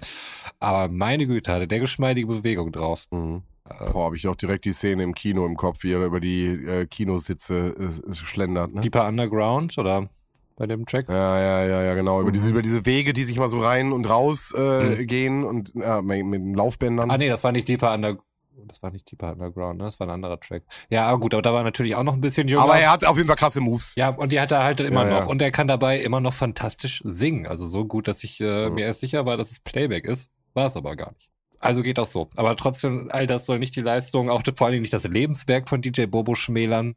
[0.60, 3.06] aber meine Güte, hatte der geschmeidige Bewegung drauf.
[3.12, 3.44] Mhm.
[3.70, 6.20] Äh, Boah, habe ich auch direkt die Szene im Kino im Kopf, wie er über
[6.20, 8.74] die äh, Kinositze äh, schlendert.
[8.74, 8.82] Ne?
[8.82, 10.08] Deeper Underground oder
[10.56, 11.06] bei dem Track?
[11.10, 12.20] Ja, ja, ja, ja, genau.
[12.22, 12.34] Über, Mhm.
[12.34, 15.08] diese, über diese Wege, die sich mal so rein und raus äh, Mhm.
[15.08, 17.10] gehen und ja, mit, mit den Laufbändern.
[17.12, 18.24] Ah nee, das war nicht Deeper Underground.
[18.68, 19.84] Das war nicht Deeper Underground, ne?
[19.84, 20.64] Das war ein anderer Track.
[20.90, 22.64] Ja, aber gut, aber da war natürlich auch noch ein bisschen jünger.
[22.64, 23.94] Aber er hat auf jeden Fall krasse Moves.
[23.96, 25.20] ja, und die hat er halt immer Ja, ja.
[25.20, 25.28] noch.
[25.28, 27.46] Und er kann dabei immer noch fantastisch singen.
[27.46, 28.76] Also so gut, dass ich äh, Mhm.
[28.76, 30.32] mir erst sicher war, dass es Playback ist.
[30.54, 31.30] War es aber gar nicht.
[31.60, 32.30] Also geht auch so.
[32.36, 35.70] Aber trotzdem, all das soll nicht die Leistung, auch vor allen Dingen nicht das Lebenswerk
[35.70, 36.96] von DJ Bobo schmälern.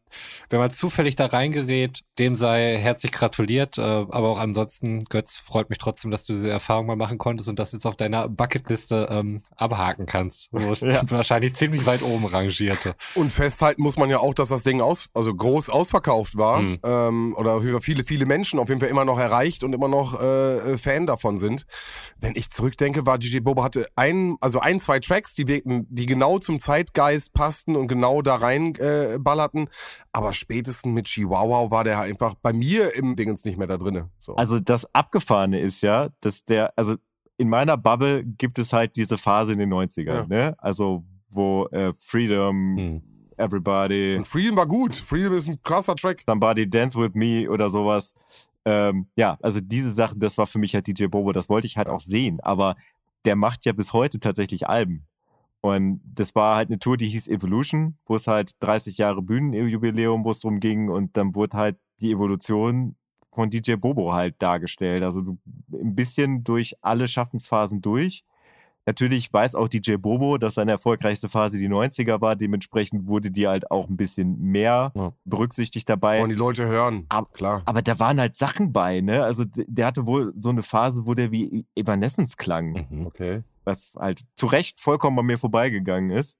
[0.50, 3.78] Wenn man zufällig da reingerät, dem sei herzlich gratuliert.
[3.78, 7.48] Äh, aber auch ansonsten, Götz, freut mich trotzdem, dass du diese Erfahrung mal machen konntest
[7.48, 11.02] und das jetzt auf deiner Bucketliste ähm, abhaken kannst, wo es Ja.
[11.11, 12.94] wahrscheinlich ziemlich weit oben rangierte.
[13.14, 16.61] Und festhalten muss man ja auch, dass das Ding aus, also groß ausverkauft war.
[16.61, 16.78] Mhm.
[16.84, 20.78] Ähm, oder viele, viele Menschen auf jeden Fall immer noch erreicht und immer noch äh,
[20.78, 21.66] Fan davon sind.
[22.18, 26.07] Wenn ich zurückdenke, war DJ Bobo hatte ein, also ein, zwei Tracks, die wirkten, die
[26.07, 29.68] genau zum Zeitgeist passten und genau da rein äh, ballerten.
[30.12, 34.11] Aber spätestens mit Chihuahua war der einfach bei mir im Dingens nicht mehr da drinne.
[34.18, 34.34] So.
[34.36, 36.94] Also das Abgefahrene ist ja, dass der, also
[37.36, 40.26] in meiner Bubble gibt es halt diese Phase in den 90ern, Ja.
[40.26, 40.55] ne?
[40.59, 43.03] Also wo äh, Freedom, Hm.
[43.36, 44.96] Everybody, und Freedom war gut.
[44.96, 46.22] Freedom ist ein krasser Track.
[46.26, 48.12] Somebody Dance With Me oder sowas.
[48.64, 51.76] Ähm, ja, also diese Sachen, das war für mich halt DJ Bobo, das wollte ich
[51.76, 52.40] halt auch sehen.
[52.40, 52.74] Aber
[53.24, 55.06] der macht ja bis heute tatsächlich Alben.
[55.60, 60.24] Und das war halt eine Tour, die hieß Evolution, wo es halt 30 Jahre Bühnenjubiläum,
[60.24, 60.88] wo es drum ging.
[60.88, 62.96] Und dann wurde halt die Evolution
[63.32, 65.02] von DJ Bobo halt dargestellt.
[65.02, 65.36] Also
[65.72, 68.24] ein bisschen durch alle Schaffensphasen durch.
[68.89, 72.36] Natürlich weiß auch DJ Bobo, dass seine erfolgreichste Phase die 90er war.
[72.36, 75.12] Dementsprechend wurde die halt auch ein bisschen mehr Ja.
[75.26, 76.22] berücksichtigt dabei.
[76.22, 77.05] Und die Leute hören.
[77.11, 77.61] Ab- Klar.
[77.66, 79.22] Aber da waren halt Sachen bei, ne?
[79.24, 82.86] Also der hatte wohl so eine Phase, wo der wie Evanescence klang.
[82.91, 83.07] Mhm.
[83.07, 83.43] Okay.
[83.64, 86.39] was halt zu Recht vollkommen an mir vorbeigegangen ist.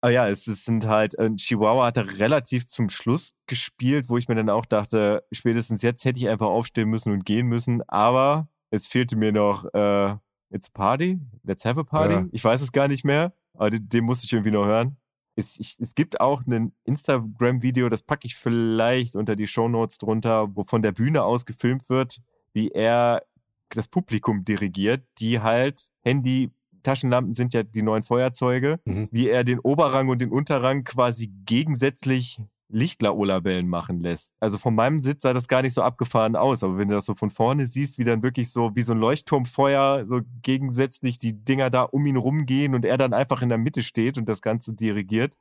[0.00, 4.18] Aber ja, es, es sind halt, äh, Chihuahua hat er relativ zum Schluss gespielt, wo
[4.18, 7.82] ich mir dann auch dachte, spätestens jetzt hätte ich einfach aufstehen müssen und gehen müssen.
[7.88, 10.16] Aber es fehlte mir noch äh,
[10.50, 12.14] It's a Party, Let's Have a Party.
[12.14, 12.26] Ja.
[12.32, 14.96] Ich weiß es gar nicht mehr, aber den, den musste ich irgendwie noch hören.
[15.36, 20.54] Es, ich, es gibt auch ein Instagram-Video, das packe ich vielleicht unter die Shownotes drunter,
[20.54, 22.20] wo von der Bühne aus gefilmt wird,
[22.52, 23.22] wie er
[23.70, 26.52] das Publikum dirigiert, die halt Handy,
[26.84, 29.08] Taschenlampen sind ja die neuen Feuerzeuge, Mhm.
[29.10, 32.38] wie er den Oberrang und den Unterrang quasi gegensätzlich
[32.74, 34.34] Lichtlaola-Wellen machen lässt.
[34.40, 37.06] Also von meinem Sitz sah das gar nicht so abgefahren aus, aber wenn du das
[37.06, 41.32] so von vorne siehst, wie dann wirklich so wie so ein Leuchtturmfeuer so gegensätzlich die
[41.32, 44.42] Dinger da um ihn rumgehen und er dann einfach in der Mitte steht und das
[44.42, 45.32] Ganze dirigiert,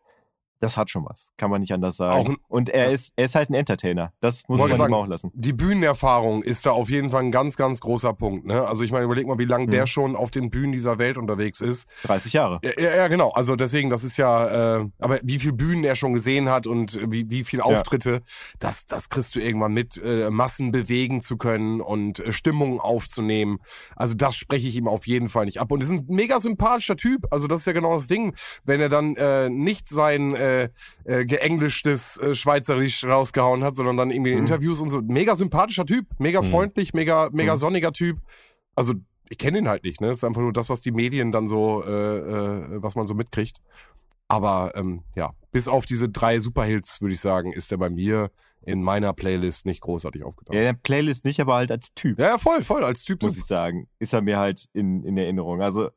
[0.64, 1.32] das hat schon was.
[1.38, 2.28] Kann man nicht anders sagen.
[2.32, 4.14] Ein- und er ist, er ist halt ein Entertainer.
[4.20, 5.32] Das muss man ihm sagen, auch lassen.
[5.34, 8.46] Die Bühnenerfahrung ist da auf jeden Fall ein ganz, ganz großer Punkt.
[8.46, 8.66] Ne?
[8.66, 9.72] Also ich meine, überleg mal, wie lange Mhm.
[9.72, 11.88] der schon auf den Bühnen dieser Welt unterwegs ist.
[12.04, 12.60] 30 Jahre.
[12.64, 13.32] Ja, ja, ja, genau.
[13.32, 17.00] Also deswegen, das ist ja, äh, aber wie viel Bühnen er schon gesehen hat und
[17.12, 18.22] wie, wie viel Auftritte,
[18.60, 23.58] das, das kriegst du irgendwann mit, äh, Massen bewegen zu können und äh, Stimmungen aufzunehmen.
[23.96, 25.72] Also das spreche ich ihm auf jeden Fall nicht ab.
[25.72, 27.28] Und ist ein mega sympathischer Typ.
[27.32, 28.34] Also das ist ja genau das Ding.
[28.64, 30.53] Wenn er dann äh, nicht sein äh,
[31.06, 34.40] äh, geenglischtes äh, Schweizerisch rausgehauen hat, sondern dann irgendwie Mhm.
[34.40, 35.02] Interviews und so.
[35.02, 36.52] Mega sympathischer Typ, mega Mhm.
[36.52, 37.60] freundlich, mega, mega Mhm.
[37.60, 38.18] sonniger Typ.
[38.76, 38.94] Also
[39.30, 40.08] ich kenne ihn halt nicht, ne?
[40.08, 43.14] Das ist einfach nur das, was die Medien dann so, äh, äh, was man so
[43.14, 43.60] mitkriegt.
[44.28, 48.30] Aber ähm, ja, bis auf diese drei Superhits, würde ich sagen, ist er bei mir
[48.66, 50.54] in meiner Playlist nicht großartig aufgetaucht.
[50.56, 52.18] Ja, in der Playlist nicht, aber halt als Typ.
[52.18, 53.22] Ja, ja, voll, voll, als Typ.
[53.22, 55.62] muss ich sagen, ist er mir halt in, in Erinnerung.
[55.62, 55.90] Also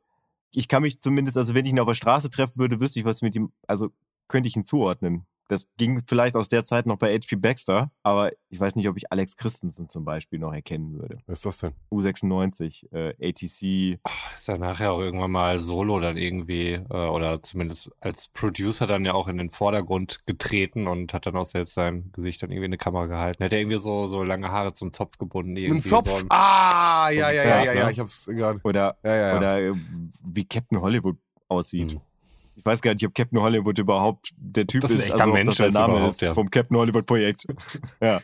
[0.51, 3.05] ich kann mich zumindest, also wenn ich ihn auf der Straße treffen würde, wüsste ich,
[3.05, 3.89] was mit ihm, also
[4.27, 5.25] könnte ich ihn zuordnen.
[5.49, 7.37] Das ging vielleicht aus der Zeit noch bei H.P.
[7.37, 11.19] Baxter, aber ich weiß nicht, ob ich Alex Christensen zum Beispiel noch erkennen würde.
[11.25, 11.73] Was ist das denn?
[11.89, 13.97] U96, äh, ATC.
[14.35, 19.05] Ist ja nachher auch irgendwann mal solo dann irgendwie, äh, oder zumindest als Producer dann
[19.05, 22.65] ja auch in den Vordergrund getreten und hat dann auch selbst sein Gesicht dann irgendwie
[22.65, 23.41] in eine Kamera gehalten.
[23.41, 25.51] Hat er irgendwie so, so lange Haare zum Zopf gebunden.
[25.51, 26.09] Ein Irgendwie Zopf?
[26.09, 27.91] So ein, ah, ja, ja, ja, Ja, ja, ja, ne?
[27.93, 28.59] ich hab's gerade.
[28.63, 29.37] Oder, Ja, ja, ja.
[29.37, 29.73] oder äh,
[30.25, 31.15] wie Captain Hollywood
[31.47, 31.93] aussieht.
[31.93, 32.01] Mhm.
[32.67, 35.47] Weiß gar nicht, ob Captain Hollywood überhaupt der Typ das ist, echter also ob Mensch
[35.47, 36.33] das der ist Name ist ja.
[36.33, 37.45] vom Captain Hollywood Projekt.
[38.01, 38.21] ja.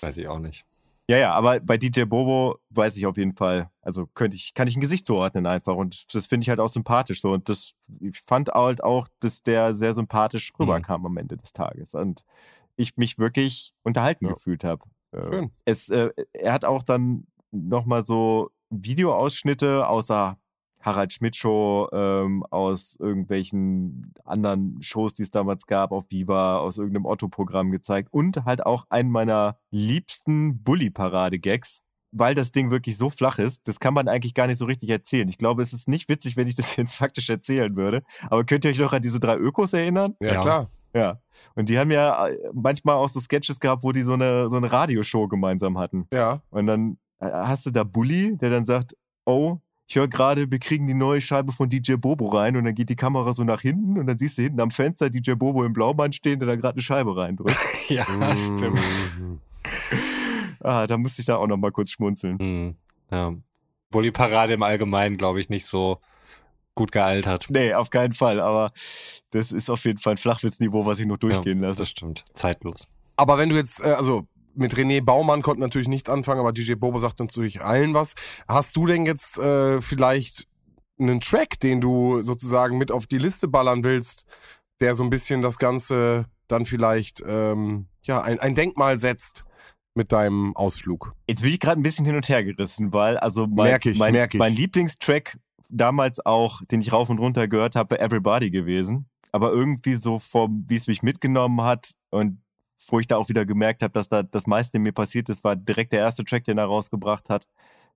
[0.00, 0.64] weiß ich auch nicht.
[1.08, 4.68] Ja, ja, aber bei DJ Bobo weiß ich auf jeden Fall, also könnte ich, kann
[4.68, 7.72] ich ein Gesicht zuordnen einfach und das finde ich halt auch sympathisch so und das,
[8.00, 10.64] ich fand halt auch, dass der sehr sympathisch Mhm.
[10.64, 12.24] rüberkam am Ende des Tages und
[12.76, 14.34] ich mich wirklich unterhalten Ja.
[14.34, 14.84] gefühlt habe.
[15.12, 15.50] Äh, Schön.
[15.64, 20.38] es, äh, er hat auch dann nochmal so Videoausschnitte außer
[20.80, 26.78] Harald Schmidt Show, ähm, aus irgendwelchen anderen Shows, die es damals gab, auf Viva, aus
[26.78, 33.10] irgendeinem Otto-Programm gezeigt und halt auch einen meiner liebsten Bully-Parade-Gags, weil das Ding wirklich so
[33.10, 35.28] flach ist, das kann man eigentlich gar nicht so richtig erzählen.
[35.28, 38.02] Ich glaube, es ist nicht witzig, wenn ich das jetzt faktisch erzählen würde.
[38.28, 40.14] Aber könnt ihr euch noch an diese drei Ökos erinnern?
[40.20, 40.40] Ja, Ja.
[40.42, 40.68] klar.
[40.92, 41.20] Ja.
[41.54, 44.56] Und die haben ja äh, manchmal auch so Sketches gehabt, wo die so eine, so
[44.56, 46.08] eine Radioshow gemeinsam hatten.
[46.12, 46.42] Ja.
[46.50, 49.58] Und dann äh, hast du da Bully, der dann sagt, oh,
[49.90, 52.90] ich höre gerade, wir kriegen die neue Scheibe von DJ Bobo rein und dann geht
[52.90, 55.72] die Kamera so nach hinten und dann siehst du hinten am Fenster DJ Bobo im
[55.72, 57.56] Blaumann stehen, der da gerade eine Scheibe reindrückt.
[57.88, 58.04] Ja,
[58.36, 58.78] stimmt.
[60.62, 62.36] Ah, da musste ich da auch noch mal kurz schmunzeln.
[62.36, 62.74] Mhm.
[63.10, 63.32] Ja.
[63.90, 65.98] Wohl die Parade im Allgemeinen, glaube ich, nicht so
[66.74, 67.46] gut gealtert.
[67.48, 68.70] Nee, auf keinen Fall, aber
[69.30, 71.80] das ist auf jeden Fall ein Flachwitzniveau, was ich noch durchgehen ja, lasse.
[71.80, 72.24] Das stimmt.
[72.34, 72.88] Zeitlos.
[73.16, 76.74] Aber wenn du jetzt, äh, also mit René Baumann konnte natürlich nichts anfangen, aber DJ
[76.74, 78.14] Bobo sagt natürlich allen was.
[78.48, 80.46] Hast du denn jetzt äh, vielleicht
[80.98, 84.24] einen Track, den du sozusagen mit auf die Liste ballern willst,
[84.80, 89.44] der so ein bisschen das Ganze dann vielleicht ähm, ja ein, ein Denkmal setzt
[89.94, 91.14] mit deinem Ausflug?
[91.28, 94.28] Jetzt bin ich gerade ein bisschen hin und her gerissen, weil also mein, ich, mein,
[94.34, 95.38] mein Lieblingstrack
[95.68, 99.08] damals auch, den ich rauf und runter gehört habe, Everybody gewesen.
[99.32, 102.40] Aber irgendwie so vom, wie es mich mitgenommen hat und
[102.88, 105.44] wo ich da auch wieder gemerkt habe, dass da das meiste in mir passiert ist,
[105.44, 107.46] war direkt der erste Track, den er rausgebracht hat.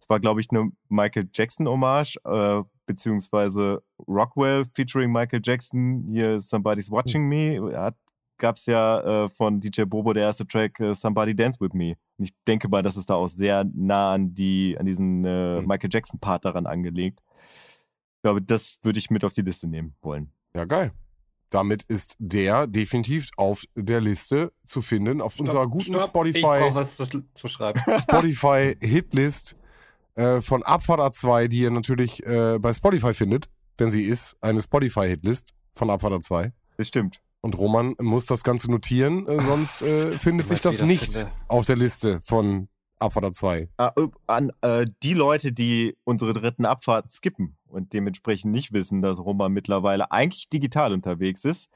[0.01, 6.09] Es war, glaube ich, eine Michael Jackson-Hommage, äh, beziehungsweise Rockwell featuring Michael Jackson.
[6.13, 7.73] Hier Somebody's Watching Me.
[7.75, 7.97] Hat,
[8.37, 11.95] gab's ja äh, von DJ Bobo der erste Track äh, Somebody Dance With Me.
[12.19, 15.61] Und ich denke mal, das ist da auch sehr nah an die, an diesen äh,
[15.61, 15.67] Mhm.
[15.69, 17.21] Michael Jackson-Part daran angelegt.
[18.17, 20.31] Ich glaube, das würde ich mit auf die Liste nehmen wollen.
[20.57, 20.93] Ja, geil.
[21.55, 26.39] Damit ist der definitiv auf der Liste zu finden, auf unserer guten Spotify.
[26.39, 27.81] Ich brauche was zu, zu schreiben.
[28.03, 29.55] Spotify Hitlist
[30.17, 33.49] äh, von Abfahrt A2, die ihr natürlich äh, bei Spotify findet,
[33.79, 36.51] denn sie ist eine Spotify Hitlist von Abfahrt A2.
[36.77, 37.21] Das stimmt.
[37.41, 41.31] Und Roman muss das Ganze notieren, äh, sonst äh, findet sich ich das nicht finde.
[41.47, 42.67] auf der Liste von
[42.99, 43.69] Abfahrt 2.
[43.77, 43.91] Äh,
[44.27, 49.53] an äh, die Leute, die unsere dritten Abfahrt skippen und dementsprechend nicht wissen, dass Roman
[49.53, 51.71] mittlerweile eigentlich digital unterwegs ist,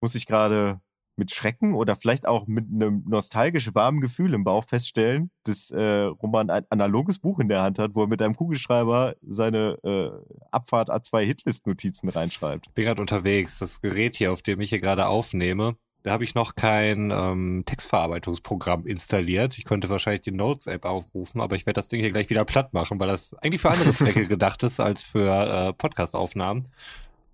[0.00, 0.80] muss ich gerade
[1.18, 6.04] mit Schrecken oder vielleicht auch mit einem nostalgisch warmen Gefühl im Bauch feststellen, dass äh,
[6.04, 10.10] Roman ein analoges Buch in der Hand hat, wo er mit einem Kugelschreiber seine äh,
[10.50, 12.68] Abfahrt A2 Hitlist-Notizen reinschreibt.
[12.68, 13.58] Ich bin gerade unterwegs.
[13.58, 15.76] Das Gerät hier, auf dem ich hier gerade aufnehme,
[16.08, 19.58] da habe ich noch kein ähm, Textverarbeitungsprogramm installiert.
[19.58, 22.72] Ich könnte wahrscheinlich die Notes-App aufrufen, aber ich werde das Ding hier gleich wieder platt
[22.72, 25.28] machen, weil das eigentlich für andere Zwecke gedacht ist als für
[25.68, 26.68] äh, Podcast-Aufnahmen.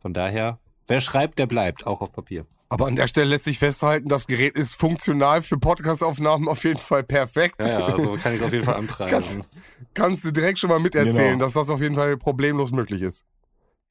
[0.01, 0.59] Von daher,
[0.89, 2.47] wer schreibt, der bleibt, auch auf Papier.
[2.69, 6.81] Aber an der Stelle lässt sich festhalten, das Gerät ist funktional für Podcast-Aufnahmen auf jeden
[6.81, 7.63] Fall perfekt.
[7.63, 9.13] Ja, ja, also kann ich es auf jeden Fall anpreisen.
[9.13, 9.49] kannst,
[9.95, 11.45] kannst du direkt schon mal miterzählen, Genau.
[11.45, 13.25] dass das auf jeden Fall problemlos möglich ist.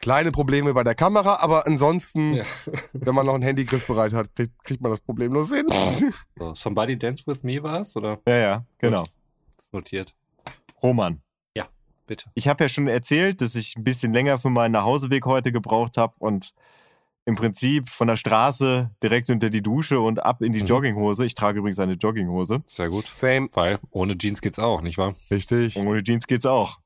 [0.04, 2.44] Kleine Probleme bei der Kamera, aber ansonsten, Ja.
[2.92, 5.66] wenn man noch ein Handy griffbereit hat, kriegt, kriegt man das problemlos hin.
[6.38, 8.20] So, Somebody Dance With Me war es, oder?
[8.28, 9.04] Ja, ja, genau.
[9.56, 10.14] Das ist notiert.
[10.82, 11.22] Roman.
[12.06, 12.26] Bitte.
[12.34, 15.96] Ich habe ja schon erzählt, dass ich ein bisschen länger für meinen Nachhauseweg heute gebraucht
[15.96, 16.52] habe und
[17.24, 20.66] im Prinzip von der Straße direkt unter die Dusche und ab in die Mhm.
[20.66, 21.24] Jogginghose.
[21.26, 22.62] Ich trage übrigens eine Jogginghose.
[22.68, 23.06] Sehr gut.
[23.14, 23.48] Same.
[23.54, 25.14] Weil ohne Jeans geht's auch, nicht wahr?
[25.32, 25.78] Richtig.
[25.78, 26.80] Und ohne Jeans geht's auch.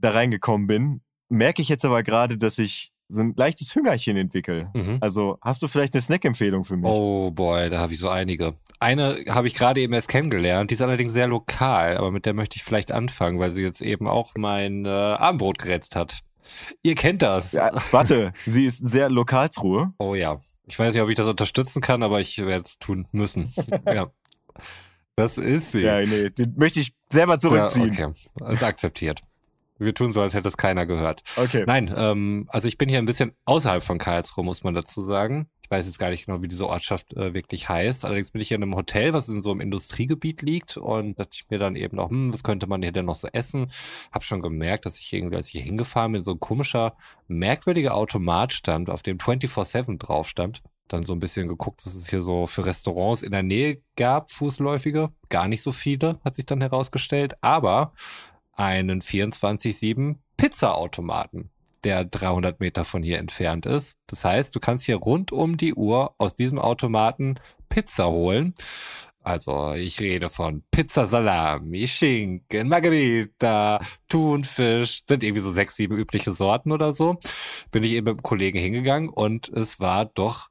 [0.00, 4.70] Da reingekommen bin, merke ich jetzt aber gerade, dass ich so ein leichtes Hüngerchen entwickle.
[4.74, 4.98] Mhm.
[5.00, 6.90] Also hast du vielleicht eine Snack-Empfehlung für mich?
[6.90, 8.54] Oh boy, da habe ich so einige.
[8.80, 12.34] Eine habe ich gerade eben erst kennengelernt, die ist allerdings sehr lokal, aber mit der
[12.34, 16.20] möchte ich vielleicht anfangen, weil sie jetzt eben auch mein äh, Abendbrot gerettet hat.
[16.82, 17.52] Ihr kennt das.
[17.52, 19.92] Ja, warte, sie ist sehr Lokalsruhe.
[19.98, 20.38] Oh ja.
[20.66, 23.52] Ich weiß nicht, ob ich das unterstützen kann, aber ich werde es tun müssen.
[23.86, 24.10] ja.
[25.16, 25.80] Das ist sie.
[25.80, 27.92] Ja, nee, den möchte ich selber zurückziehen.
[27.92, 28.52] Ja, okay.
[28.52, 29.22] Ist akzeptiert.
[29.78, 31.22] Wir tun so, als hätte es keiner gehört.
[31.36, 31.64] okay.
[31.66, 35.48] Nein, ähm, also ich bin hier ein bisschen außerhalb von Karlsruhe, muss man dazu sagen.
[35.62, 38.04] Ich weiß jetzt gar nicht genau, wie diese Ortschaft äh, wirklich heißt.
[38.04, 41.30] Allerdings bin ich hier in einem Hotel, was in so einem Industriegebiet liegt und dachte
[41.32, 43.72] ich mir dann eben noch, hm, was könnte man hier denn noch so essen?
[44.12, 46.96] Hab schon gemerkt, dass ich irgendwie, als ich hier hingefahren bin, so ein komischer,
[47.26, 50.62] merkwürdiger Automat stand, auf dem 24-7 drauf stand.
[50.88, 54.30] Dann so ein bisschen geguckt, was es hier so für Restaurants in der Nähe gab,
[54.30, 55.10] Fußläufige.
[55.30, 57.34] Gar nicht so viele, hat sich dann herausgestellt.
[57.40, 57.92] Aber
[58.56, 61.50] einen 24-7 Pizzaautomaten,
[61.84, 63.98] der 300 Meter von hier entfernt ist.
[64.06, 67.36] Das heißt, du kannst hier rund um die Uhr aus diesem Automaten
[67.68, 68.54] Pizza holen.
[69.26, 76.30] Also ich rede von Pizza Salami, Schinken, Margarita, Thunfisch, sind irgendwie so sechs, sieben übliche
[76.30, 77.18] Sorten oder so.
[77.72, 80.48] Bin ich eben mit einem Kollegen hingegangen und es war doch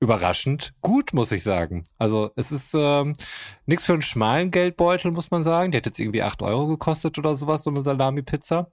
[0.00, 1.84] überraschend gut, muss ich sagen.
[1.98, 3.14] Also es ist ähm,
[3.66, 5.72] nichts für einen schmalen Geldbeutel, muss man sagen.
[5.72, 8.70] Die hat jetzt irgendwie acht Euro gekostet oder sowas, so eine Salami-Pizza.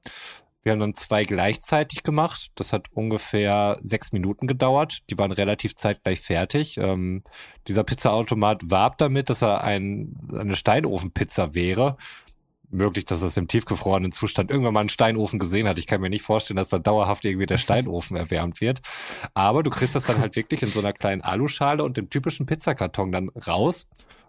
[0.65, 2.51] Wir haben dann zwei gleichzeitig gemacht.
[2.55, 5.03] Das hat ungefähr sechs Minuten gedauert.
[5.11, 6.77] Die waren relativ zeitgleich fertig.
[6.77, 7.23] Ähm,
[7.67, 11.97] dieser Pizzaautomat warb damit, dass er ein, eine Steinofenpizza wäre.
[12.75, 15.77] Möglich, dass es im tiefgefrorenen Zustand irgendwann mal einen Steinofen gesehen hat.
[15.77, 18.81] Ich kann mir nicht vorstellen, dass da dauerhaft irgendwie der Steinofen erwärmt wird.
[19.33, 22.45] Aber du kriegst das dann halt wirklich in so einer kleinen Aluschale und dem typischen
[22.45, 23.87] Pizzakarton dann raus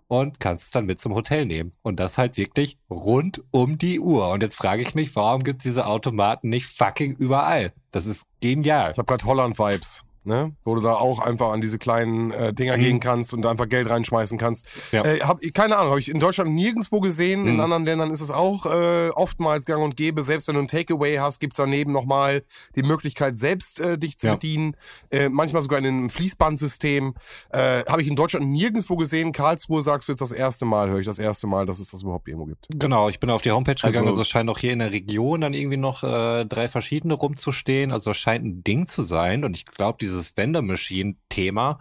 [0.08, 1.72] und kannst es dann mit zum Hotel nehmen.
[1.82, 4.30] Und das halt wirklich rund um die Uhr.
[4.30, 7.72] Und jetzt frage ich mich, warum gibt es diese Automaten nicht fucking überall?
[7.90, 8.92] Das ist genial.
[8.92, 10.54] Ich habe gerade Holland-Vibes, ne?
[10.64, 12.80] Wo du da auch einfach an diese kleinen äh, Dinger Mhm.
[12.80, 14.66] gehen kannst und da einfach Geld reinschmeißen kannst.
[14.92, 15.04] Ja.
[15.04, 17.46] Äh, hab, keine Ahnung, habe ich in Deutschland nirgendwo gesehen.
[17.46, 17.60] In Mhm.
[17.60, 20.22] anderen Ländern ist es auch äh, oftmals gang und gäbe.
[20.22, 22.42] Selbst wenn du ein Takeaway hast, gibt's daneben nochmal
[22.74, 24.34] die Möglichkeit, selbst äh, dich zu Ja.
[24.34, 24.76] bedienen.
[25.10, 27.14] Äh, manchmal sogar in einem Fließbandsystem.
[27.50, 29.32] Äh, habe ich in Deutschland nirgendwo gesehen.
[29.32, 32.02] Karlsruhe sagst du jetzt das erste Mal, höre ich das erste Mal, dass es das
[32.02, 32.66] überhaupt irgendwo gibt.
[32.74, 34.92] Genau, ich bin auf die Homepage gegangen, Also- also es scheint auch hier in der
[34.92, 37.92] Region dann irgendwie noch äh, drei verschiedene rumzustehen.
[37.92, 41.78] Also es scheint ein Ding zu sein und ich glaube, dieses Vendor Machine-Thema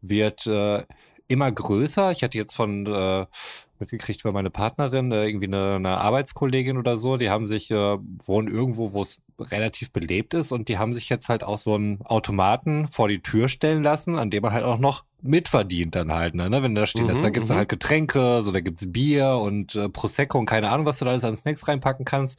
[0.00, 0.84] wird äh,
[1.28, 2.12] immer größer.
[2.12, 3.26] Ich hatte jetzt von äh,
[3.78, 7.98] mitgekriegt über meine Partnerin, äh, irgendwie eine, eine Arbeitskollegin oder so, die haben sich, äh,
[8.24, 11.74] wohnen irgendwo, wo es relativ belebt ist und die haben sich jetzt halt auch so
[11.74, 16.12] einen Automaten vor die Tür stellen lassen, an dem man halt auch noch mitverdient dann
[16.12, 16.48] halt, ne?
[16.62, 17.60] Wenn da steht, Mhm, da gibt's dann mhm.
[17.60, 21.12] halt Getränke, so da gibt's Bier und äh, Prosecco und keine Ahnung, was du da
[21.12, 22.38] alles an Snacks reinpacken kannst.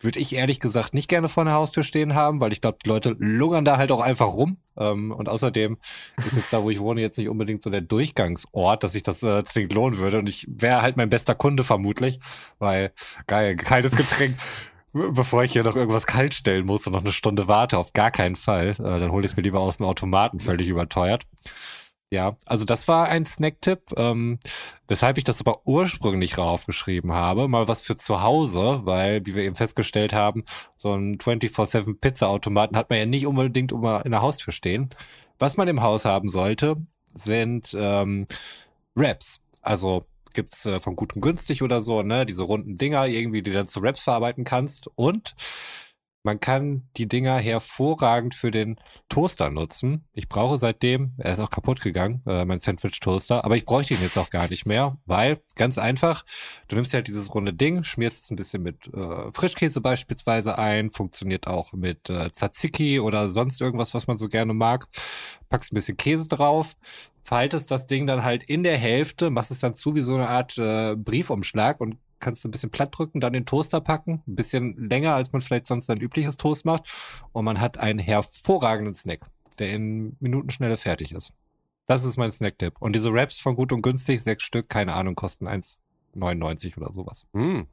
[0.00, 2.88] Würde ich ehrlich gesagt nicht gerne vor der Haustür stehen haben, weil ich glaube, die
[2.88, 4.58] Leute lungern da halt auch einfach rum.
[4.76, 5.78] Ähm, und außerdem
[6.18, 9.22] ist jetzt da, wo ich wohne, jetzt nicht unbedingt so der Durchgangsort, dass sich das
[9.22, 10.18] äh, zwingend lohnen würde.
[10.18, 12.20] Und ich wäre halt mein bester Kunde vermutlich,
[12.58, 12.92] weil
[13.26, 14.36] geil, kaltes Getränk.
[14.92, 18.10] Bevor ich hier noch irgendwas kalt stellen muss und noch eine Stunde warte, auf gar
[18.10, 18.70] keinen Fall.
[18.70, 21.26] Äh, dann hole ich es mir lieber aus dem Automaten, völlig überteuert.
[22.10, 24.38] Ja, also das war ein Snacktipp, ähm,
[24.86, 29.42] weshalb ich das aber ursprünglich raufgeschrieben habe, mal was für zu Hause, weil, wie wir
[29.44, 30.44] eben festgestellt haben,
[30.74, 34.88] so ein 24-7 Pizza-Automaten hat man ja nicht unbedingt immer in der Haustür stehen.
[35.38, 36.76] Was man im Haus haben sollte,
[37.12, 38.24] sind ähm,
[38.94, 40.02] Wraps, also
[40.32, 42.24] gibt's äh, von gut und günstig oder so, ne?
[42.24, 44.88] Diese runden Dinger irgendwie, die dann zu Raps verarbeiten kannst.
[44.94, 45.34] Und
[46.28, 48.76] man kann die Dinger hervorragend für den
[49.08, 50.04] Toaster nutzen.
[50.12, 54.02] Ich brauche seitdem, er ist auch kaputt gegangen, äh, mein Sandwich-Toaster, aber ich bräuchte ihn
[54.02, 56.26] jetzt auch gar nicht mehr, weil ganz einfach,
[56.68, 60.90] du nimmst halt dieses runde Ding, schmierst es ein bisschen mit äh, Frischkäse beispielsweise ein,
[60.90, 64.86] funktioniert auch mit äh, Tzatziki oder sonst irgendwas, was man so gerne mag,
[65.48, 66.76] packst ein bisschen Käse drauf,
[67.22, 70.28] faltest das Ding dann halt in der Hälfte, machst es dann zu wie so eine
[70.28, 74.22] Art äh, Briefumschlag und kannst du ein bisschen platt drücken, dann in den Toaster packen.
[74.26, 76.84] Ein bisschen länger, als man vielleicht sonst ein übliches Toast macht.
[77.32, 79.20] Und man hat einen hervorragenden Snack,
[79.58, 81.32] der in Minutenschnelle fertig ist.
[81.86, 82.74] Das ist mein Snack-Tipp.
[82.80, 87.26] Und diese Wraps von gut und günstig, sechs Stück, keine Ahnung, kosten 1,99 oder sowas.
[87.32, 87.66] Hm.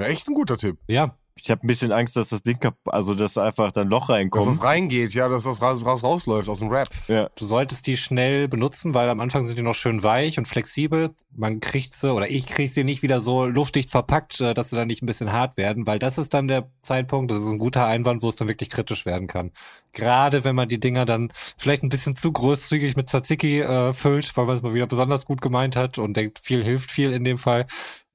[0.00, 0.78] Ja, echt ein guter Tipp.
[0.88, 4.06] Ja, Ich habe ein bisschen Angst, dass das Ding kap also dass einfach dann Loch
[4.08, 4.46] Dass reinkommt.
[4.46, 6.88] das reingeht, ja, dass das raus, raus, rausläuft aus dem Rap.
[7.08, 7.28] ja.
[7.36, 11.10] du solltest die schnell benutzen, weil am Anfang sind die noch schön weich und flexibel.
[11.34, 14.76] Man kriegt sie, oder ich krieg sie nicht wieder so luftdicht verpackt, äh, dass sie
[14.76, 17.58] dann nicht ein bisschen hart werden, weil das ist dann der Zeitpunkt, das ist ein
[17.58, 19.52] guter Einwand, wo es dann wirklich kritisch werden kann.
[19.92, 24.34] Gerade wenn man die Dinger dann vielleicht ein bisschen zu großzügig mit Tzatziki äh, füllt,
[24.36, 27.24] weil man es mal wieder besonders gut gemeint hat und denkt, viel hilft viel in
[27.24, 27.66] dem Fall.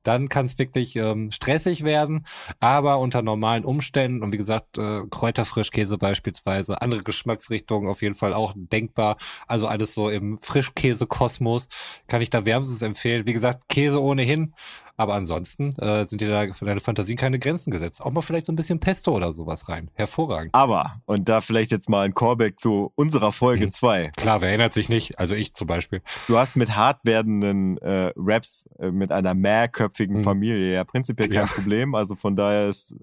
[0.04, 2.26] Dann kann es wirklich ähm, stressig werden,
[2.60, 8.34] aber unter normalen Umständen und wie gesagt, äh, Kräuterfrischkäse beispielsweise, andere Geschmacksrichtungen auf jeden Fall
[8.34, 9.18] auch denkbar.
[9.48, 11.68] Also alles so im Frischkäse-Kosmos
[12.08, 13.28] kann ich da wärmstens empfehlen.
[13.28, 14.54] Wie gesagt, Käse ohnehin,
[15.02, 18.02] aber ansonsten äh, sind dir da für deine Fantasien keine Grenzen gesetzt.
[18.02, 19.90] Auch mal vielleicht so ein bisschen Pesto oder sowas rein.
[19.96, 20.54] Hervorragend.
[20.54, 23.72] Aber, und da vielleicht jetzt mal ein Callback zu unserer Folge Mhm.
[23.72, 24.12] 2.
[24.16, 25.20] Klar, wer erinnert sich nicht?
[25.20, 26.02] Also ich zum Beispiel.
[26.28, 30.24] Du hast mit hart werdenden äh, Raps äh, mit einer mehrköpfigen Mhm.
[30.24, 31.54] Familie ja prinzipiell kein Ja.
[31.54, 31.96] Problem.
[31.96, 32.96] Also von daher ist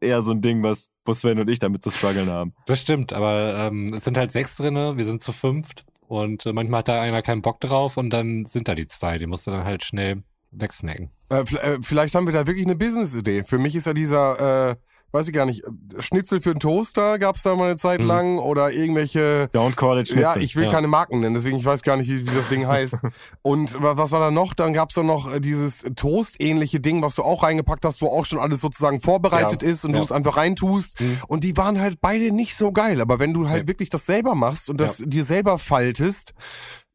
[0.00, 2.54] eher so ein Ding, was Sven und ich damit zu strugglen haben.
[2.66, 6.52] Das stimmt, aber ähm, es sind halt sechs drinne, wir sind zu fünft und äh,
[6.52, 9.46] manchmal hat da einer keinen Bock drauf und dann sind da die zwei, die musst
[9.46, 11.10] du dann halt schnell wegsnacken.
[11.30, 13.44] Äh, äh, vielleicht haben wir da wirklich eine Business-Idee.
[13.44, 14.76] Für mich ist ja dieser, äh,
[15.14, 15.62] weiß ich gar nicht,
[15.98, 18.06] Schnitzel für einen Toaster gab's da mal eine Zeit Mhm.
[18.06, 20.22] lang oder irgendwelche Don't call it Schnitzel.
[20.22, 20.70] Ja, ich will Ja.
[20.70, 22.96] keine Marken nennen, deswegen ich weiß gar nicht, wie, wie das Ding heißt.
[23.42, 24.54] Und wa- was war da noch?
[24.54, 28.24] Dann gab's doch noch äh, dieses Toast-ähnliche Ding, was du auch reingepackt hast, wo auch
[28.24, 29.68] schon alles sozusagen vorbereitet Ja.
[29.68, 29.98] ist und Ja.
[29.98, 30.98] du es einfach reintust.
[31.00, 31.18] Mhm.
[31.28, 33.02] Und die waren halt beide nicht so geil.
[33.02, 36.32] Aber wenn du halt wirklich das selber machst und das dir selber faltest,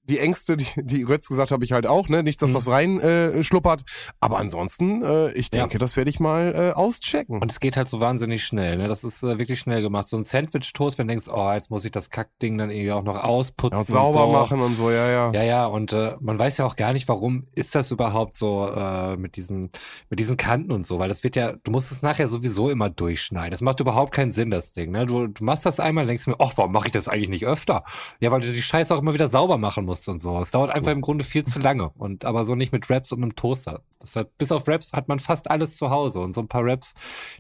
[0.10, 2.24] die Ängste, die, die Götz gesagt habe ich halt auch, ne?
[2.24, 2.54] Nicht, dass Mhm.
[2.56, 3.82] was rein äh, schluppert.
[4.20, 5.62] Aber ansonsten, äh, ich Ja.
[5.62, 7.42] denke, das werde ich mal äh, auschecken.
[7.42, 8.88] Und es geht halt so wahnsinnig schnell, ne?
[8.88, 10.08] Das ist äh, wirklich schnell gemacht.
[10.08, 13.04] So ein Sandwich-Toast, wenn du denkst, oh, jetzt muss ich das Kackding dann irgendwie auch
[13.04, 13.76] noch ausputzen.
[13.76, 14.40] Ja, und sauber und so.
[14.40, 15.32] machen und so, ja, ja.
[15.34, 18.68] Ja, ja, und äh, man weiß ja auch gar nicht, warum ist das überhaupt so
[18.76, 19.70] äh, mit diesen
[20.10, 22.90] mit diesen Kanten und so, weil das wird ja, du musst es nachher sowieso immer
[22.90, 23.52] durchschneiden.
[23.52, 24.92] Das macht überhaupt keinen Sinn, das Ding.
[24.92, 25.06] Ne?
[25.06, 27.84] Du, du machst das einmal, denkst mir, ach, warum mache ich das eigentlich nicht öfter?
[28.20, 30.38] Ja, weil du die Scheiße auch immer wieder sauber machen musst und so.
[30.40, 33.24] Es dauert einfach im Grunde viel zu lange und aber so nicht mit Wraps und
[33.24, 33.84] einem Toaster.
[34.02, 36.94] Deshalb, bis auf Wraps hat man fast alles zu Hause und so ein paar Wraps,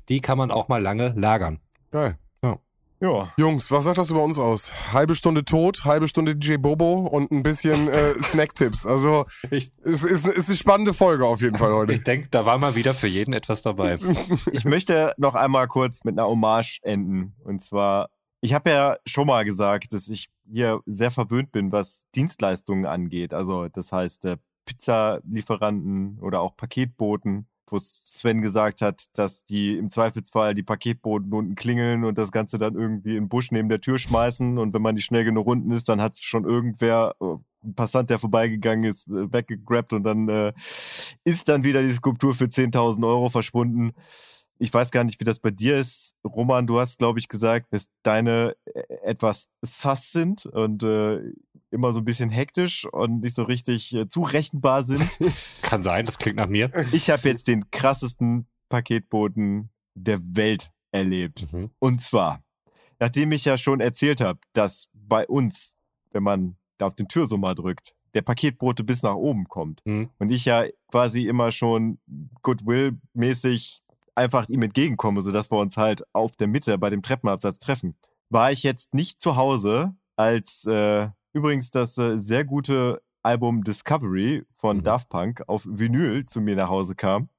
[0.09, 1.59] die kann man auch mal lange lagern.
[1.91, 2.17] Geil.
[2.99, 3.31] Ja.
[3.37, 4.71] Jungs, was sagt das über uns aus?
[4.91, 8.87] Halbe Stunde tot, halbe Stunde DJ Bobo und ein bisschen äh, Snack-Tipps.
[8.87, 11.93] Also Ich, es ist, ist eine spannende Folge auf jeden Fall heute.
[11.93, 13.97] ich denke, da war mal wieder für jeden etwas dabei.
[14.51, 17.35] Ich möchte noch einmal kurz mit einer Hommage enden.
[17.43, 18.09] Und zwar,
[18.41, 23.33] ich habe ja schon mal gesagt, dass ich hier sehr verwöhnt bin, was Dienstleistungen angeht.
[23.33, 29.89] Also das heißt äh, Pizzalieferanten oder auch Paketboten, wo Sven gesagt hat, dass die im
[29.89, 33.81] Zweifelsfall die Paketboten unten klingeln und das Ganze dann irgendwie in den Busch neben der
[33.81, 34.57] Tür schmeißen.
[34.57, 37.75] Und wenn man nicht schnell genug unten ist, dann hat es schon irgendwer, äh, ein
[37.75, 40.53] Passant, der vorbeigegangen ist, äh, weggegrabt und dann äh,
[41.23, 43.93] ist dann wieder die Skulptur für 10.000 Euro verschwunden.
[44.59, 46.15] Ich weiß gar nicht, wie das bei dir ist.
[46.23, 51.21] Roman, du hast, glaube ich, gesagt, dass deine äh, etwas sass sind und äh,
[51.69, 55.17] immer so ein bisschen hektisch und nicht so richtig äh, zurechenbar sind.
[55.61, 56.71] Kann sein, das klingt nach mir.
[56.91, 61.51] ich habe jetzt den krassesten Paketboten der Welt erlebt.
[61.51, 61.71] Mhm.
[61.79, 62.43] Und zwar,
[62.99, 65.75] nachdem ich ja schon erzählt habe, dass bei uns,
[66.11, 69.81] wenn man da auf den Türsummer drückt, der Paketbote bis nach oben kommt.
[69.85, 70.09] Mhm.
[70.17, 71.99] Und ich ja quasi immer schon
[72.41, 73.83] Goodwill-mäßig
[74.17, 77.95] einfach ihm entgegenkomme, sodass wir uns halt auf der Mitte bei dem Treppenabsatz treffen.
[78.29, 84.43] War ich jetzt nicht zu Hause, als äh, übrigens das äh, sehr gute Album Discovery
[84.53, 84.83] von Mhm.
[84.83, 87.29] Daft Punk auf Vinyl zu mir nach Hause kam.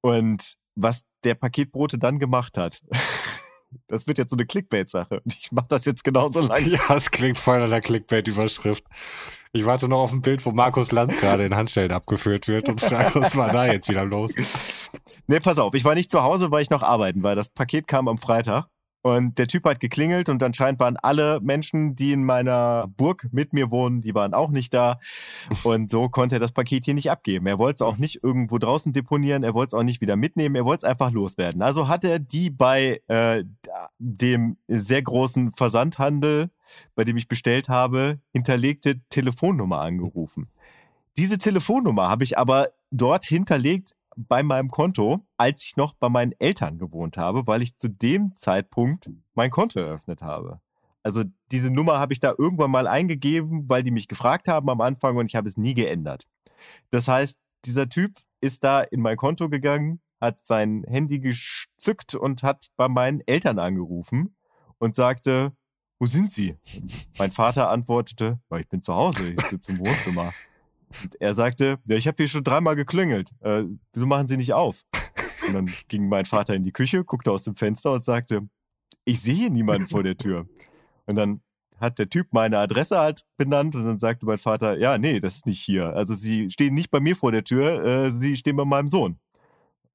[0.00, 2.82] Und was der Paketbote dann gemacht hat,
[3.88, 5.22] das wird jetzt so eine Clickbait-Sache.
[5.24, 6.68] Ich mache das jetzt genauso lange.
[6.68, 8.84] Ja, es klingt voll an der Clickbait-Überschrift.
[9.52, 12.80] Ich warte noch auf ein Bild, wo Markus Lanz gerade in Handschellen abgeführt wird und
[12.80, 14.32] frage, was war da jetzt wieder los?
[15.26, 17.34] Nee, pass auf, ich war nicht zu Hause, weil ich noch arbeiten war.
[17.34, 18.68] Das Paket kam am Freitag
[19.04, 23.52] Und der Typ hat geklingelt und anscheinend waren alle Menschen, die in meiner Burg mit
[23.52, 25.00] mir wohnen, die waren auch nicht da.
[25.64, 27.46] Und so konnte er das Paket hier nicht abgeben.
[27.48, 30.54] Er wollte es auch nicht irgendwo draußen deponieren, er wollte es auch nicht wieder mitnehmen,
[30.54, 31.62] er wollte es einfach loswerden.
[31.62, 33.42] Also hat er die bei äh,
[33.98, 36.50] dem sehr großen Versandhandel,
[36.94, 40.48] bei dem ich bestellt habe, hinterlegte Telefonnummer angerufen.
[41.16, 46.32] Diese Telefonnummer habe ich aber dort hinterlegt bei meinem Konto, als ich noch bei meinen
[46.38, 50.60] Eltern gewohnt habe, weil ich zu dem Zeitpunkt mein Konto eröffnet habe.
[51.02, 54.80] Also diese Nummer habe ich da irgendwann mal eingegeben, weil die mich gefragt haben am
[54.80, 56.26] Anfang und ich habe es nie geändert.
[56.90, 62.42] Das heißt, dieser Typ ist da in mein Konto gegangen, hat sein Handy gezückt und
[62.42, 64.36] hat bei meinen Eltern angerufen
[64.78, 65.52] und sagte,
[65.98, 66.56] wo sind Sie?
[67.18, 70.32] mein Vater antwortete, ich bin zu Hause, ich sitze im Wohnzimmer.
[71.02, 73.30] Und er sagte, ja, ich habe hier schon dreimal geklingelt.
[73.40, 74.82] Äh, wieso machen Sie nicht auf?
[75.46, 78.48] Und dann ging mein Vater in die Küche, guckte aus dem Fenster und sagte,
[79.04, 80.46] ich sehe hier niemanden vor der Tür.
[81.06, 81.40] Und dann
[81.80, 85.36] hat der Typ meine Adresse halt benannt und dann sagte mein Vater, ja, nee, das
[85.36, 85.94] ist nicht hier.
[85.96, 89.18] Also Sie stehen nicht bei mir vor der Tür, äh, Sie stehen bei meinem Sohn.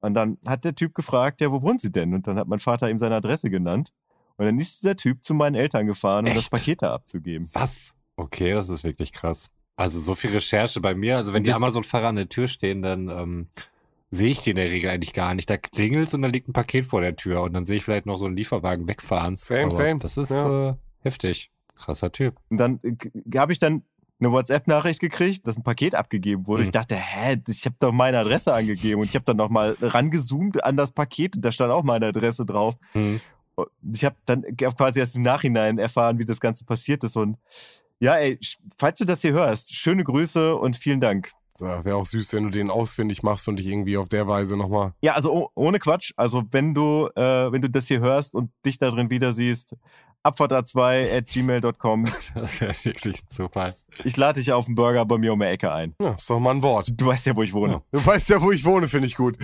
[0.00, 2.14] Und dann hat der Typ gefragt, ja, wo wohnen Sie denn?
[2.14, 3.92] Und dann hat mein Vater ihm seine Adresse genannt.
[4.36, 6.38] Und dann ist dieser Typ zu meinen Eltern gefahren, um Echt?
[6.38, 7.48] das Paket da abzugeben.
[7.54, 7.94] Was?
[8.16, 9.48] Okay, das ist wirklich krass.
[9.78, 11.16] Also so viel Recherche bei mir.
[11.16, 13.46] Also wenn die Amazon-Fahrer an der Tür stehen, dann ähm,
[14.10, 15.48] sehe ich die in der Regel eigentlich gar nicht.
[15.48, 18.04] Da klingelt und da liegt ein Paket vor der Tür und dann sehe ich vielleicht
[18.06, 19.36] noch so einen Lieferwagen wegfahren.
[19.36, 19.98] Same, Aber same.
[20.00, 20.70] Das ist Ja.
[20.70, 21.52] äh, heftig.
[21.76, 22.34] Krasser Typ.
[22.50, 23.84] Und dann äh, habe ich dann
[24.18, 26.62] eine WhatsApp-Nachricht gekriegt, dass ein Paket abgegeben wurde.
[26.62, 26.68] Mhm.
[26.70, 29.00] Ich dachte, hä, ich habe doch meine Adresse angegeben.
[29.00, 32.44] Und ich habe dann nochmal rangezoomt an das Paket und da stand auch meine Adresse
[32.44, 32.74] drauf.
[32.94, 33.20] Hm.
[33.54, 37.16] Und Ich habe dann quasi erst im Nachhinein erfahren, wie das Ganze passiert ist.
[37.16, 37.36] Und
[38.00, 38.38] ja, ey,
[38.78, 41.32] falls du das hier hörst, schöne Grüße und vielen Dank.
[41.60, 44.92] Wäre auch süß, wenn du den ausfindig machst und dich irgendwie auf der Weise nochmal.
[45.02, 46.12] Ja, also oh, ohne Quatsch.
[46.16, 49.74] Also wenn du, äh, wenn du das hier hörst und dich da drin wieder siehst,
[50.24, 52.06] abfahrt2 at gmail.com.
[52.34, 53.74] Das wäre wirklich Zufall.
[54.04, 55.94] Ich lade dich auf einen Burger bei mir um die Ecke ein.
[56.00, 56.92] Ja, ist doch mal ein Wort.
[56.92, 57.82] Du weißt ja, wo ich wohne.
[57.90, 59.36] Du weißt ja, wo ich wohne, finde ich gut.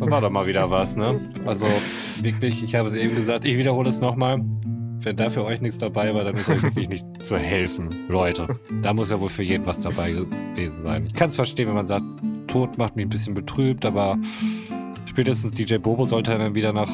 [0.00, 1.20] Das war doch mal wieder was, ne?
[1.44, 1.66] Also
[2.22, 4.40] wirklich, ich habe es eben gesagt, ich wiederhole es nochmal.
[5.00, 7.88] Wenn da für euch nichts dabei war, dann ist euch wirklich nicht zu helfen.
[8.08, 11.06] Leute, da muss ja wohl für jeden was dabei gewesen sein.
[11.06, 12.04] Ich kann es verstehen, wenn man sagt,
[12.48, 14.18] Tod macht mich ein bisschen betrübt, aber
[15.06, 16.90] spätestens DJ Bobo sollte dann wieder nach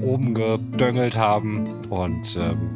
[0.00, 1.64] oben gedöngelt haben.
[1.90, 2.68] Und ähm,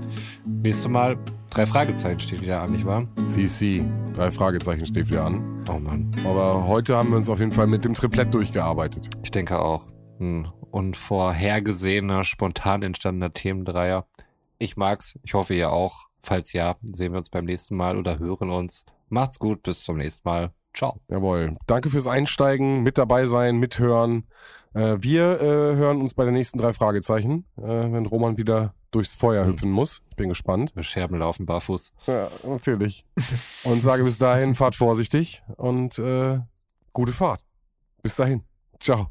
[0.44, 1.16] nächstes Mal,
[1.50, 3.06] drei Fragezeichen steht wieder an, nicht wahr?
[3.34, 5.64] CC, drei Fragezeichen steht wieder an.
[5.68, 9.10] Oh Mann, Aber heute haben wir uns auf jeden Fall mit dem Triplett durchgearbeitet.
[9.22, 9.86] ich denke auch.
[10.20, 14.06] Ein unvorhergesehener, spontan entstandener Themendreier.
[14.59, 16.04] Ich mag's, ich hoffe ihr auch.
[16.22, 18.84] Falls ja, sehen wir uns beim nächsten Mal oder hören uns.
[19.09, 20.50] Macht's gut, bis zum nächsten Mal.
[20.74, 21.00] Ciao.
[21.09, 21.57] Jawohl.
[21.66, 24.26] Danke fürs Einsteigen, mit dabei sein, mithören.
[24.74, 29.14] Äh, wir äh, hören uns bei den nächsten drei Fragezeichen, äh, wenn Roman wieder durchs
[29.14, 29.48] Feuer Mhm.
[29.50, 30.02] hüpfen muss.
[30.11, 30.72] Ich bin gespannt.
[30.74, 31.92] Wir Scherben laufen barfuß.
[32.07, 33.04] Ja, natürlich.
[33.64, 36.40] Und sage bis dahin, fahrt vorsichtig und äh,
[36.92, 37.42] gute Fahrt.
[38.02, 38.42] Bis dahin.
[38.80, 39.09] Ciao.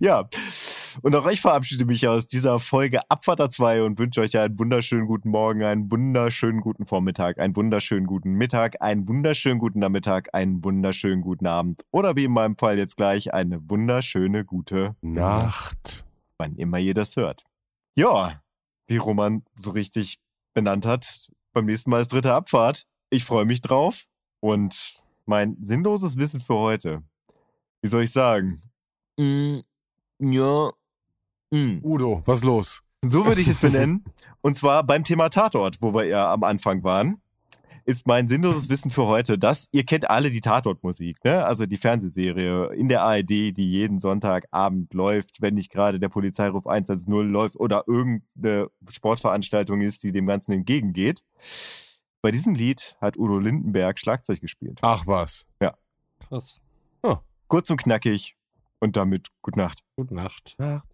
[0.00, 0.28] Ja,
[1.02, 5.06] und auch ich verabschiede mich aus dieser Folge Abfahrt 2 und wünsche euch einen wunderschönen
[5.06, 10.62] guten Morgen, einen wunderschönen guten Vormittag, einen wunderschönen guten Mittag, einen wunderschönen guten Nachmittag, einen
[10.62, 16.04] wunderschönen guten Abend oder wie in meinem Fall jetzt gleich eine wunderschöne gute Nacht.
[16.38, 17.44] wann immer ihr das hört.
[17.96, 18.42] Ja,
[18.86, 20.18] wie Roman so richtig
[20.54, 22.84] benannt hat, beim nächsten Mal ist dritte Abfahrt.
[23.10, 24.06] Ich freue mich drauf
[24.40, 27.02] und mein sinnloses Wissen für heute.
[27.82, 28.62] Wie soll ich sagen?
[29.18, 29.60] Mm,
[30.18, 30.70] ja.
[31.52, 31.84] Mm.
[31.84, 32.80] Udo, was los?
[33.04, 34.04] So würde ich es benennen.
[34.40, 37.20] Und zwar beim Thema Tatort, wo wir ja am Anfang waren,
[37.84, 41.44] ist mein sinnloses Wissen für heute, dass ihr kennt alle die Tatortmusik, ne?
[41.44, 46.66] Also die Fernsehserie in der ARD, die jeden Sonntagabend läuft, wenn nicht gerade der Polizeiruf
[46.66, 51.22] 110 läuft oder irgendeine Sportveranstaltung ist, die dem Ganzen entgegengeht.
[52.20, 54.78] Bei diesem Lied hat Udo Lindenberg Schlagzeug gespielt.
[54.82, 55.44] Ach was.
[56.20, 56.60] Krass.
[57.48, 58.36] Kurz und knackig
[58.78, 59.82] und damit gute Nacht.
[59.96, 60.54] Gute Nacht.
[60.58, 60.91] Nacht.